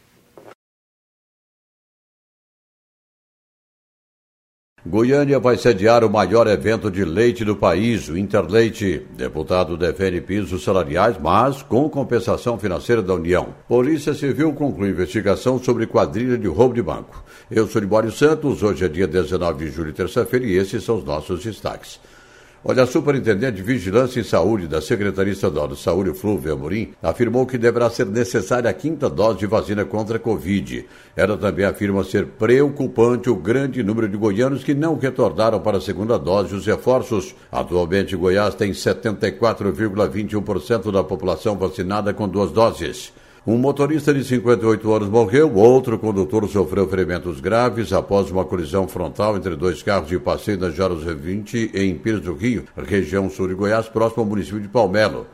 Goiânia 4.87 5.39
vai 5.39 5.59
sediar 5.59 6.05
o 6.05 6.09
maior 6.09 6.47
evento 6.47 6.91
de 6.91 7.05
leite 7.05 7.45
do 7.45 7.55
país, 7.55 8.09
o 8.09 8.17
Interleite. 8.17 9.07
Deputado 9.15 9.77
defende 9.77 10.23
pisos 10.23 10.65
salariais, 10.65 11.19
mas 11.21 11.63
com 11.63 11.91
compensação 11.91 12.59
financeira 12.59 13.03
da 13.03 13.13
União. 13.13 13.55
Polícia 13.69 14.15
Civil 14.15 14.55
conclui 14.55 14.89
investigação 14.89 15.63
sobre 15.63 15.87
quadrilha 15.87 16.39
de 16.39 16.47
roubo 16.47 16.73
de 16.73 16.81
banco. 16.81 17.23
Eu 17.51 17.67
sou 17.67 17.79
Libório 17.79 18.11
Santos, 18.11 18.63
hoje 18.63 18.87
é 18.87 18.89
dia 18.89 19.07
19 19.07 19.67
de 19.67 19.71
julho, 19.71 19.93
terça-feira, 19.93 20.47
e 20.47 20.57
esses 20.57 20.83
são 20.83 20.97
os 20.97 21.05
nossos 21.05 21.45
destaques. 21.45 22.01
Olha, 22.69 22.83
a 22.83 22.87
Superintendente 22.87 23.59
de 23.59 23.63
Vigilância 23.63 24.19
em 24.19 24.25
Saúde 24.25 24.67
da 24.67 24.83
Secretaria 24.83 25.33
Estadual 25.33 25.69
de 25.69 25.79
Saúde, 25.79 26.13
Flúvia 26.13 26.55
Amorim, 26.55 26.95
afirmou 27.01 27.47
que 27.47 27.57
deverá 27.57 27.89
ser 27.89 28.07
necessária 28.07 28.69
a 28.69 28.73
quinta 28.73 29.09
dose 29.09 29.39
de 29.39 29.47
vacina 29.47 29.85
contra 29.85 30.17
a 30.17 30.19
Covid. 30.19 30.85
Ela 31.15 31.37
também 31.37 31.65
afirma 31.65 32.03
ser 32.03 32.27
preocupante 32.27 33.31
o 33.31 33.37
grande 33.37 33.85
número 33.85 34.09
de 34.09 34.17
goianos 34.17 34.65
que 34.65 34.75
não 34.75 34.99
retornaram 34.99 35.61
para 35.61 35.79
a 35.79 35.81
segunda 35.81 36.19
dose 36.19 36.57
os 36.57 36.67
reforços. 36.67 37.37
Atualmente, 37.53 38.17
Goiás 38.17 38.57
tem 38.57 38.73
74,21% 38.73 40.91
da 40.91 41.05
população 41.05 41.57
vacinada 41.57 42.13
com 42.13 42.29
duas 42.29 42.51
doses. 42.51 43.13
Um 43.47 43.57
motorista 43.57 44.13
de 44.13 44.25
58 44.25 44.93
anos 44.93 45.09
morreu, 45.09 45.55
outro 45.55 45.97
condutor 46.01 46.49
sofreu 46.49 46.89
ferimentos 46.89 47.39
graves 47.39 47.93
após 47.93 48.29
uma 48.29 48.45
colisão 48.45 48.89
frontal 48.89 49.37
entre 49.37 49.55
dois 49.55 49.85
carros 49.85 50.09
de 50.09 50.19
passeio 50.19 50.59
na 50.59 50.69
Jaros 50.69 51.05
20 51.05 51.71
em 51.73 51.95
Pires 51.95 52.23
do 52.23 52.35
Rio, 52.35 52.65
região 52.77 53.31
sul 53.31 53.47
de 53.47 53.55
Goiás, 53.55 53.89
próximo 53.89 54.25
ao 54.25 54.29
município 54.29 54.59
de 54.59 54.67
Palmelo. 54.67 55.29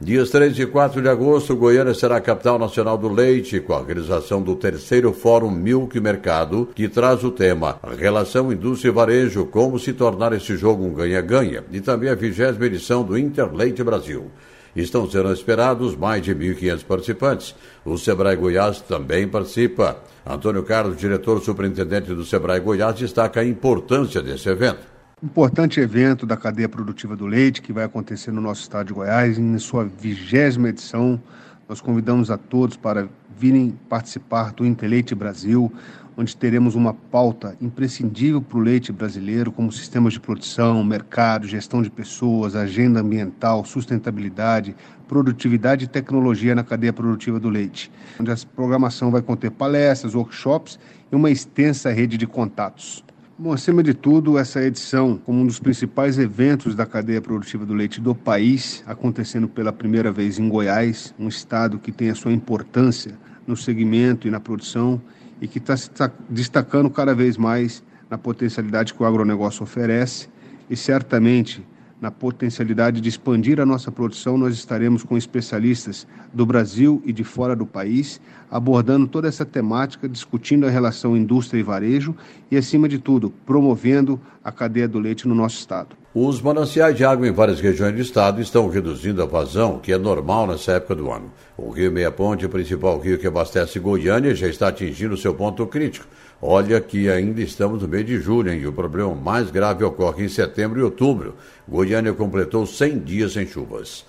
Dias 0.00 0.30
3 0.30 0.58
e 0.58 0.64
4 0.64 1.02
de 1.02 1.08
agosto, 1.10 1.54
Goiânia 1.54 1.92
será 1.92 2.16
a 2.16 2.20
capital 2.22 2.58
nacional 2.58 2.96
do 2.96 3.10
leite, 3.10 3.60
com 3.60 3.74
a 3.74 3.84
realização 3.84 4.40
do 4.40 4.56
terceiro 4.56 5.12
Fórum 5.12 5.50
Milk 5.50 6.00
Mercado, 6.00 6.70
que 6.74 6.88
traz 6.88 7.22
o 7.24 7.30
tema 7.30 7.78
Relação 7.98 8.50
Indústria 8.50 8.88
e 8.88 8.92
Varejo, 8.92 9.44
como 9.44 9.78
se 9.78 9.92
tornar 9.92 10.32
esse 10.32 10.56
jogo 10.56 10.82
um 10.82 10.94
ganha-ganha, 10.94 11.62
e 11.70 11.82
também 11.82 12.08
a 12.08 12.14
vigésima 12.14 12.64
edição 12.64 13.04
do 13.04 13.18
Interleite 13.18 13.84
Brasil. 13.84 14.30
Estão 14.74 15.08
sendo 15.08 15.32
esperados 15.32 15.96
mais 15.96 16.22
de 16.22 16.34
1.500 16.34 16.84
participantes. 16.84 17.54
O 17.84 17.96
Sebrae 17.96 18.36
Goiás 18.36 18.80
também 18.80 19.28
participa. 19.28 19.98
Antônio 20.26 20.62
Carlos, 20.62 20.96
diretor 20.96 21.40
superintendente 21.40 22.14
do 22.14 22.24
Sebrae 22.24 22.60
Goiás, 22.60 22.96
destaca 22.96 23.40
a 23.40 23.44
importância 23.44 24.22
desse 24.22 24.48
evento 24.48 24.94
importante 25.24 25.80
evento 25.80 26.26
da 26.26 26.36
cadeia 26.36 26.68
produtiva 26.68 27.16
do 27.16 27.24
leite 27.24 27.62
que 27.62 27.72
vai 27.72 27.84
acontecer 27.84 28.30
no 28.30 28.42
nosso 28.42 28.60
estado 28.60 28.88
de 28.88 28.92
Goiás, 28.92 29.38
em 29.38 29.58
sua 29.58 29.84
vigésima 29.84 30.68
edição. 30.68 31.18
Nós 31.66 31.80
convidamos 31.80 32.30
a 32.30 32.36
todos 32.36 32.76
para 32.76 33.08
virem 33.34 33.70
participar 33.88 34.52
do 34.52 34.66
Interleite 34.66 35.14
Brasil, 35.14 35.72
onde 36.16 36.36
teremos 36.36 36.74
uma 36.74 36.94
pauta 36.94 37.56
imprescindível 37.60 38.40
para 38.40 38.58
o 38.58 38.60
leite 38.60 38.92
brasileiro, 38.92 39.50
como 39.50 39.72
sistemas 39.72 40.12
de 40.12 40.20
produção, 40.20 40.82
mercado, 40.84 41.46
gestão 41.46 41.82
de 41.82 41.90
pessoas, 41.90 42.54
agenda 42.54 43.00
ambiental, 43.00 43.64
sustentabilidade, 43.64 44.76
produtividade 45.08 45.84
e 45.84 45.88
tecnologia 45.88 46.54
na 46.54 46.64
cadeia 46.64 46.92
produtiva 46.92 47.38
do 47.40 47.48
leite, 47.48 47.90
onde 48.18 48.30
a 48.30 48.36
programação 48.54 49.10
vai 49.10 49.22
conter 49.22 49.50
palestras, 49.50 50.14
workshops 50.14 50.78
e 51.10 51.16
uma 51.16 51.30
extensa 51.30 51.90
rede 51.90 52.16
de 52.16 52.26
contatos. 52.26 53.04
Bom, 53.36 53.52
acima 53.52 53.82
de 53.82 53.92
tudo, 53.92 54.38
essa 54.38 54.62
edição, 54.62 55.18
como 55.24 55.40
um 55.40 55.46
dos 55.46 55.58
principais 55.58 56.20
eventos 56.20 56.76
da 56.76 56.86
cadeia 56.86 57.20
produtiva 57.20 57.66
do 57.66 57.74
leite 57.74 58.00
do 58.00 58.14
país, 58.14 58.84
acontecendo 58.86 59.48
pela 59.48 59.72
primeira 59.72 60.12
vez 60.12 60.38
em 60.38 60.48
Goiás, 60.48 61.12
um 61.18 61.26
estado 61.26 61.80
que 61.80 61.90
tem 61.90 62.10
a 62.10 62.14
sua 62.14 62.32
importância 62.32 63.18
no 63.44 63.56
segmento 63.56 64.28
e 64.28 64.30
na 64.30 64.38
produção 64.38 65.02
e 65.40 65.48
que 65.48 65.58
está 65.58 65.76
se 65.76 65.90
destacando 66.28 66.90
cada 66.90 67.14
vez 67.14 67.36
mais 67.36 67.82
na 68.10 68.18
potencialidade 68.18 68.94
que 68.94 69.02
o 69.02 69.06
agronegócio 69.06 69.62
oferece 69.62 70.28
e 70.68 70.76
certamente 70.76 71.66
na 72.04 72.10
potencialidade 72.10 73.00
de 73.00 73.08
expandir 73.08 73.58
a 73.58 73.64
nossa 73.64 73.90
produção, 73.90 74.36
nós 74.36 74.52
estaremos 74.52 75.02
com 75.02 75.16
especialistas 75.16 76.06
do 76.34 76.44
Brasil 76.44 77.02
e 77.06 77.14
de 77.14 77.24
fora 77.24 77.56
do 77.56 77.64
país, 77.64 78.20
abordando 78.50 79.06
toda 79.06 79.26
essa 79.26 79.42
temática, 79.42 80.06
discutindo 80.06 80.66
a 80.66 80.70
relação 80.70 81.16
indústria 81.16 81.58
e 81.58 81.62
varejo 81.62 82.14
e, 82.50 82.58
acima 82.58 82.86
de 82.90 82.98
tudo, 82.98 83.32
promovendo 83.46 84.20
a 84.44 84.52
cadeia 84.52 84.86
do 84.86 84.98
leite 84.98 85.26
no 85.26 85.34
nosso 85.34 85.56
estado. 85.56 85.96
Os 86.14 86.42
mananciais 86.42 86.94
de 86.94 87.06
água 87.06 87.26
em 87.26 87.32
várias 87.32 87.58
regiões 87.58 87.94
do 87.94 88.02
estado 88.02 88.38
estão 88.38 88.68
reduzindo 88.68 89.22
a 89.22 89.26
vazão, 89.26 89.78
que 89.78 89.90
é 89.90 89.96
normal 89.96 90.46
nessa 90.46 90.72
época 90.72 90.94
do 90.94 91.10
ano. 91.10 91.32
O 91.56 91.70
Rio 91.70 91.90
Meia 91.90 92.10
Ponte, 92.10 92.44
o 92.44 92.50
principal 92.50 93.00
rio 93.00 93.18
que 93.18 93.26
abastece 93.26 93.80
Goiânia, 93.80 94.34
já 94.34 94.46
está 94.46 94.68
atingindo 94.68 95.16
seu 95.16 95.34
ponto 95.34 95.66
crítico. 95.66 96.06
Olha 96.46 96.78
que 96.78 97.08
ainda 97.08 97.40
estamos 97.40 97.80
no 97.80 97.88
mês 97.88 98.04
de 98.04 98.20
julho 98.20 98.52
hein, 98.52 98.60
e 98.60 98.66
o 98.66 98.72
problema 98.72 99.14
mais 99.14 99.50
grave 99.50 99.82
ocorre 99.82 100.26
em 100.26 100.28
setembro 100.28 100.78
e 100.78 100.82
outubro. 100.82 101.36
Goiânia 101.66 102.12
completou 102.12 102.66
100 102.66 102.98
dias 102.98 103.32
sem 103.32 103.46
chuvas. 103.46 104.04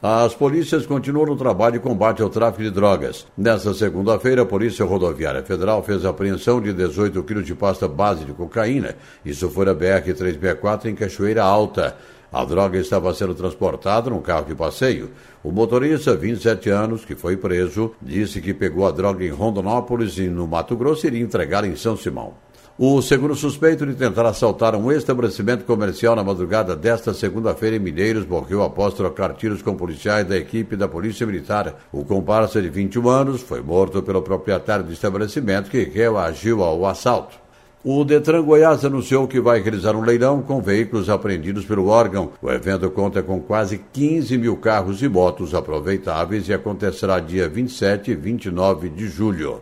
As 0.00 0.32
polícias 0.32 0.86
continuam 0.86 1.26
no 1.26 1.36
trabalho 1.36 1.72
de 1.72 1.80
combate 1.80 2.22
ao 2.22 2.30
tráfico 2.30 2.62
de 2.62 2.70
drogas. 2.70 3.26
Nesta 3.36 3.74
segunda-feira, 3.74 4.42
a 4.42 4.46
Polícia 4.46 4.84
Rodoviária 4.84 5.42
Federal 5.42 5.82
fez 5.82 6.04
a 6.04 6.10
apreensão 6.10 6.60
de 6.60 6.72
18 6.72 7.20
quilos 7.24 7.44
de 7.44 7.56
pasta 7.56 7.88
base 7.88 8.24
de 8.24 8.32
cocaína. 8.32 8.94
Isso 9.24 9.50
foi 9.50 9.64
na 9.64 9.74
BR-364 9.74 10.84
em 10.84 10.94
Cachoeira 10.94 11.42
Alta. 11.42 11.96
A 12.34 12.44
droga 12.44 12.76
estava 12.76 13.14
sendo 13.14 13.32
transportada 13.32 14.10
num 14.10 14.20
carro 14.20 14.46
de 14.46 14.56
passeio. 14.56 15.12
O 15.40 15.52
motorista, 15.52 16.16
27 16.16 16.68
anos, 16.68 17.04
que 17.04 17.14
foi 17.14 17.36
preso, 17.36 17.92
disse 18.02 18.40
que 18.40 18.52
pegou 18.52 18.88
a 18.88 18.90
droga 18.90 19.24
em 19.24 19.28
Rondonópolis 19.30 20.18
e 20.18 20.22
no 20.22 20.44
Mato 20.44 20.74
Grosso 20.76 21.06
iria 21.06 21.22
entregar 21.22 21.64
em 21.64 21.76
São 21.76 21.96
Simão. 21.96 22.34
O 22.76 23.00
segundo 23.00 23.36
suspeito 23.36 23.86
de 23.86 23.94
tentar 23.94 24.26
assaltar 24.26 24.74
um 24.74 24.90
estabelecimento 24.90 25.64
comercial 25.64 26.16
na 26.16 26.24
madrugada 26.24 26.74
desta 26.74 27.14
segunda-feira 27.14 27.76
em 27.76 27.78
Mineiros 27.78 28.26
morreu 28.26 28.64
após 28.64 28.94
trocar 28.94 29.32
tiros 29.34 29.62
com 29.62 29.76
policiais 29.76 30.26
da 30.26 30.36
equipe 30.36 30.74
da 30.74 30.88
Polícia 30.88 31.24
Militar. 31.24 31.76
O 31.92 32.04
comparsa 32.04 32.60
de 32.60 32.68
21 32.68 33.08
anos 33.08 33.42
foi 33.42 33.62
morto 33.62 34.02
pelo 34.02 34.22
proprietário 34.22 34.84
do 34.84 34.92
estabelecimento 34.92 35.70
que 35.70 35.84
reagiu 35.84 36.64
ao 36.64 36.84
assalto. 36.84 37.43
O 37.86 38.02
Detran 38.02 38.42
Goiás 38.42 38.82
anunciou 38.82 39.28
que 39.28 39.38
vai 39.38 39.60
realizar 39.60 39.94
um 39.94 40.00
leilão 40.00 40.40
com 40.40 40.58
veículos 40.58 41.10
apreendidos 41.10 41.66
pelo 41.66 41.88
órgão. 41.88 42.30
O 42.40 42.50
evento 42.50 42.90
conta 42.90 43.22
com 43.22 43.38
quase 43.38 43.78
15 43.92 44.38
mil 44.38 44.56
carros 44.56 45.02
e 45.02 45.08
motos 45.08 45.54
aproveitáveis 45.54 46.48
e 46.48 46.54
acontecerá 46.54 47.20
dia 47.20 47.46
27 47.46 48.12
e 48.12 48.14
29 48.14 48.88
de 48.88 49.06
julho. 49.06 49.60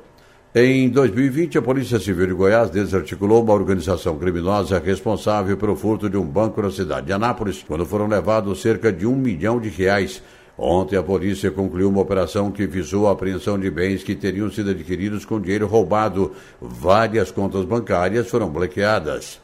Em 0.54 0.88
2020, 0.88 1.58
a 1.58 1.62
Polícia 1.62 1.98
Civil 1.98 2.28
de 2.28 2.32
Goiás 2.32 2.70
desarticulou 2.70 3.42
uma 3.42 3.54
organização 3.54 4.16
criminosa 4.16 4.78
responsável 4.78 5.56
pelo 5.56 5.74
furto 5.74 6.08
de 6.08 6.16
um 6.16 6.24
banco 6.24 6.62
na 6.62 6.70
cidade 6.70 7.06
de 7.06 7.12
Anápolis, 7.12 7.64
quando 7.66 7.84
foram 7.84 8.06
levados 8.06 8.62
cerca 8.62 8.92
de 8.92 9.04
um 9.04 9.16
milhão 9.16 9.58
de 9.58 9.68
reais. 9.68 10.22
Ontem, 10.56 10.96
a 10.96 11.02
polícia 11.02 11.50
concluiu 11.50 11.88
uma 11.88 12.02
operação 12.02 12.50
que 12.50 12.66
visou 12.66 13.08
a 13.08 13.12
apreensão 13.12 13.58
de 13.58 13.70
bens 13.70 14.04
que 14.04 14.14
teriam 14.14 14.50
sido 14.50 14.70
adquiridos 14.70 15.24
com 15.24 15.40
dinheiro 15.40 15.66
roubado. 15.66 16.32
Várias 16.60 17.30
contas 17.30 17.64
bancárias 17.64 18.28
foram 18.28 18.50
bloqueadas. 18.50 19.40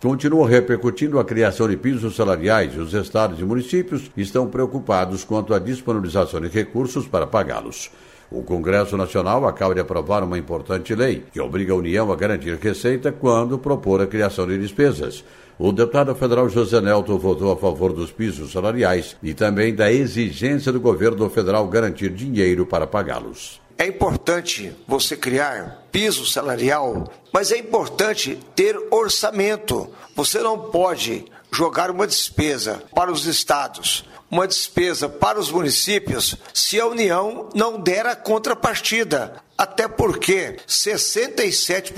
Continua 0.00 0.48
repercutindo 0.48 1.18
a 1.18 1.24
criação 1.24 1.66
de 1.68 1.76
pisos 1.76 2.14
salariais 2.14 2.74
e 2.74 2.78
os 2.78 2.92
estados 2.92 3.40
e 3.40 3.44
municípios 3.44 4.10
estão 4.16 4.46
preocupados 4.46 5.24
quanto 5.24 5.54
à 5.54 5.58
disponibilização 5.58 6.40
de 6.40 6.48
recursos 6.48 7.08
para 7.08 7.26
pagá-los. 7.26 7.90
O 8.34 8.42
Congresso 8.42 8.96
Nacional 8.96 9.46
acaba 9.46 9.76
de 9.76 9.80
aprovar 9.80 10.24
uma 10.24 10.36
importante 10.36 10.92
lei 10.92 11.24
que 11.32 11.40
obriga 11.40 11.72
a 11.72 11.76
União 11.76 12.10
a 12.10 12.16
garantir 12.16 12.58
receita 12.60 13.12
quando 13.12 13.60
propor 13.60 14.02
a 14.02 14.08
criação 14.08 14.44
de 14.44 14.58
despesas. 14.58 15.24
O 15.56 15.70
deputado 15.70 16.12
federal 16.16 16.48
José 16.48 16.80
Nelto 16.80 17.16
votou 17.16 17.52
a 17.52 17.56
favor 17.56 17.92
dos 17.92 18.10
pisos 18.10 18.50
salariais 18.50 19.16
e 19.22 19.34
também 19.34 19.72
da 19.72 19.92
exigência 19.92 20.72
do 20.72 20.80
governo 20.80 21.30
federal 21.30 21.68
garantir 21.68 22.10
dinheiro 22.10 22.66
para 22.66 22.88
pagá-los. 22.88 23.60
É 23.78 23.86
importante 23.86 24.72
você 24.84 25.16
criar 25.16 25.86
piso 25.92 26.26
salarial, 26.26 27.08
mas 27.32 27.52
é 27.52 27.58
importante 27.58 28.36
ter 28.56 28.76
orçamento. 28.90 29.88
Você 30.16 30.40
não 30.40 30.58
pode 30.58 31.24
jogar 31.52 31.88
uma 31.88 32.06
despesa 32.06 32.82
para 32.92 33.12
os 33.12 33.26
estados, 33.26 34.04
uma 34.30 34.46
despesa 34.46 35.08
para 35.08 35.38
os 35.38 35.50
municípios, 35.50 36.36
se 36.52 36.80
a 36.80 36.86
União 36.86 37.48
não 37.54 37.80
der 37.80 38.06
a 38.06 38.16
contrapartida. 38.16 39.42
Até 39.56 39.86
porque 39.86 40.56
67% 40.68 41.92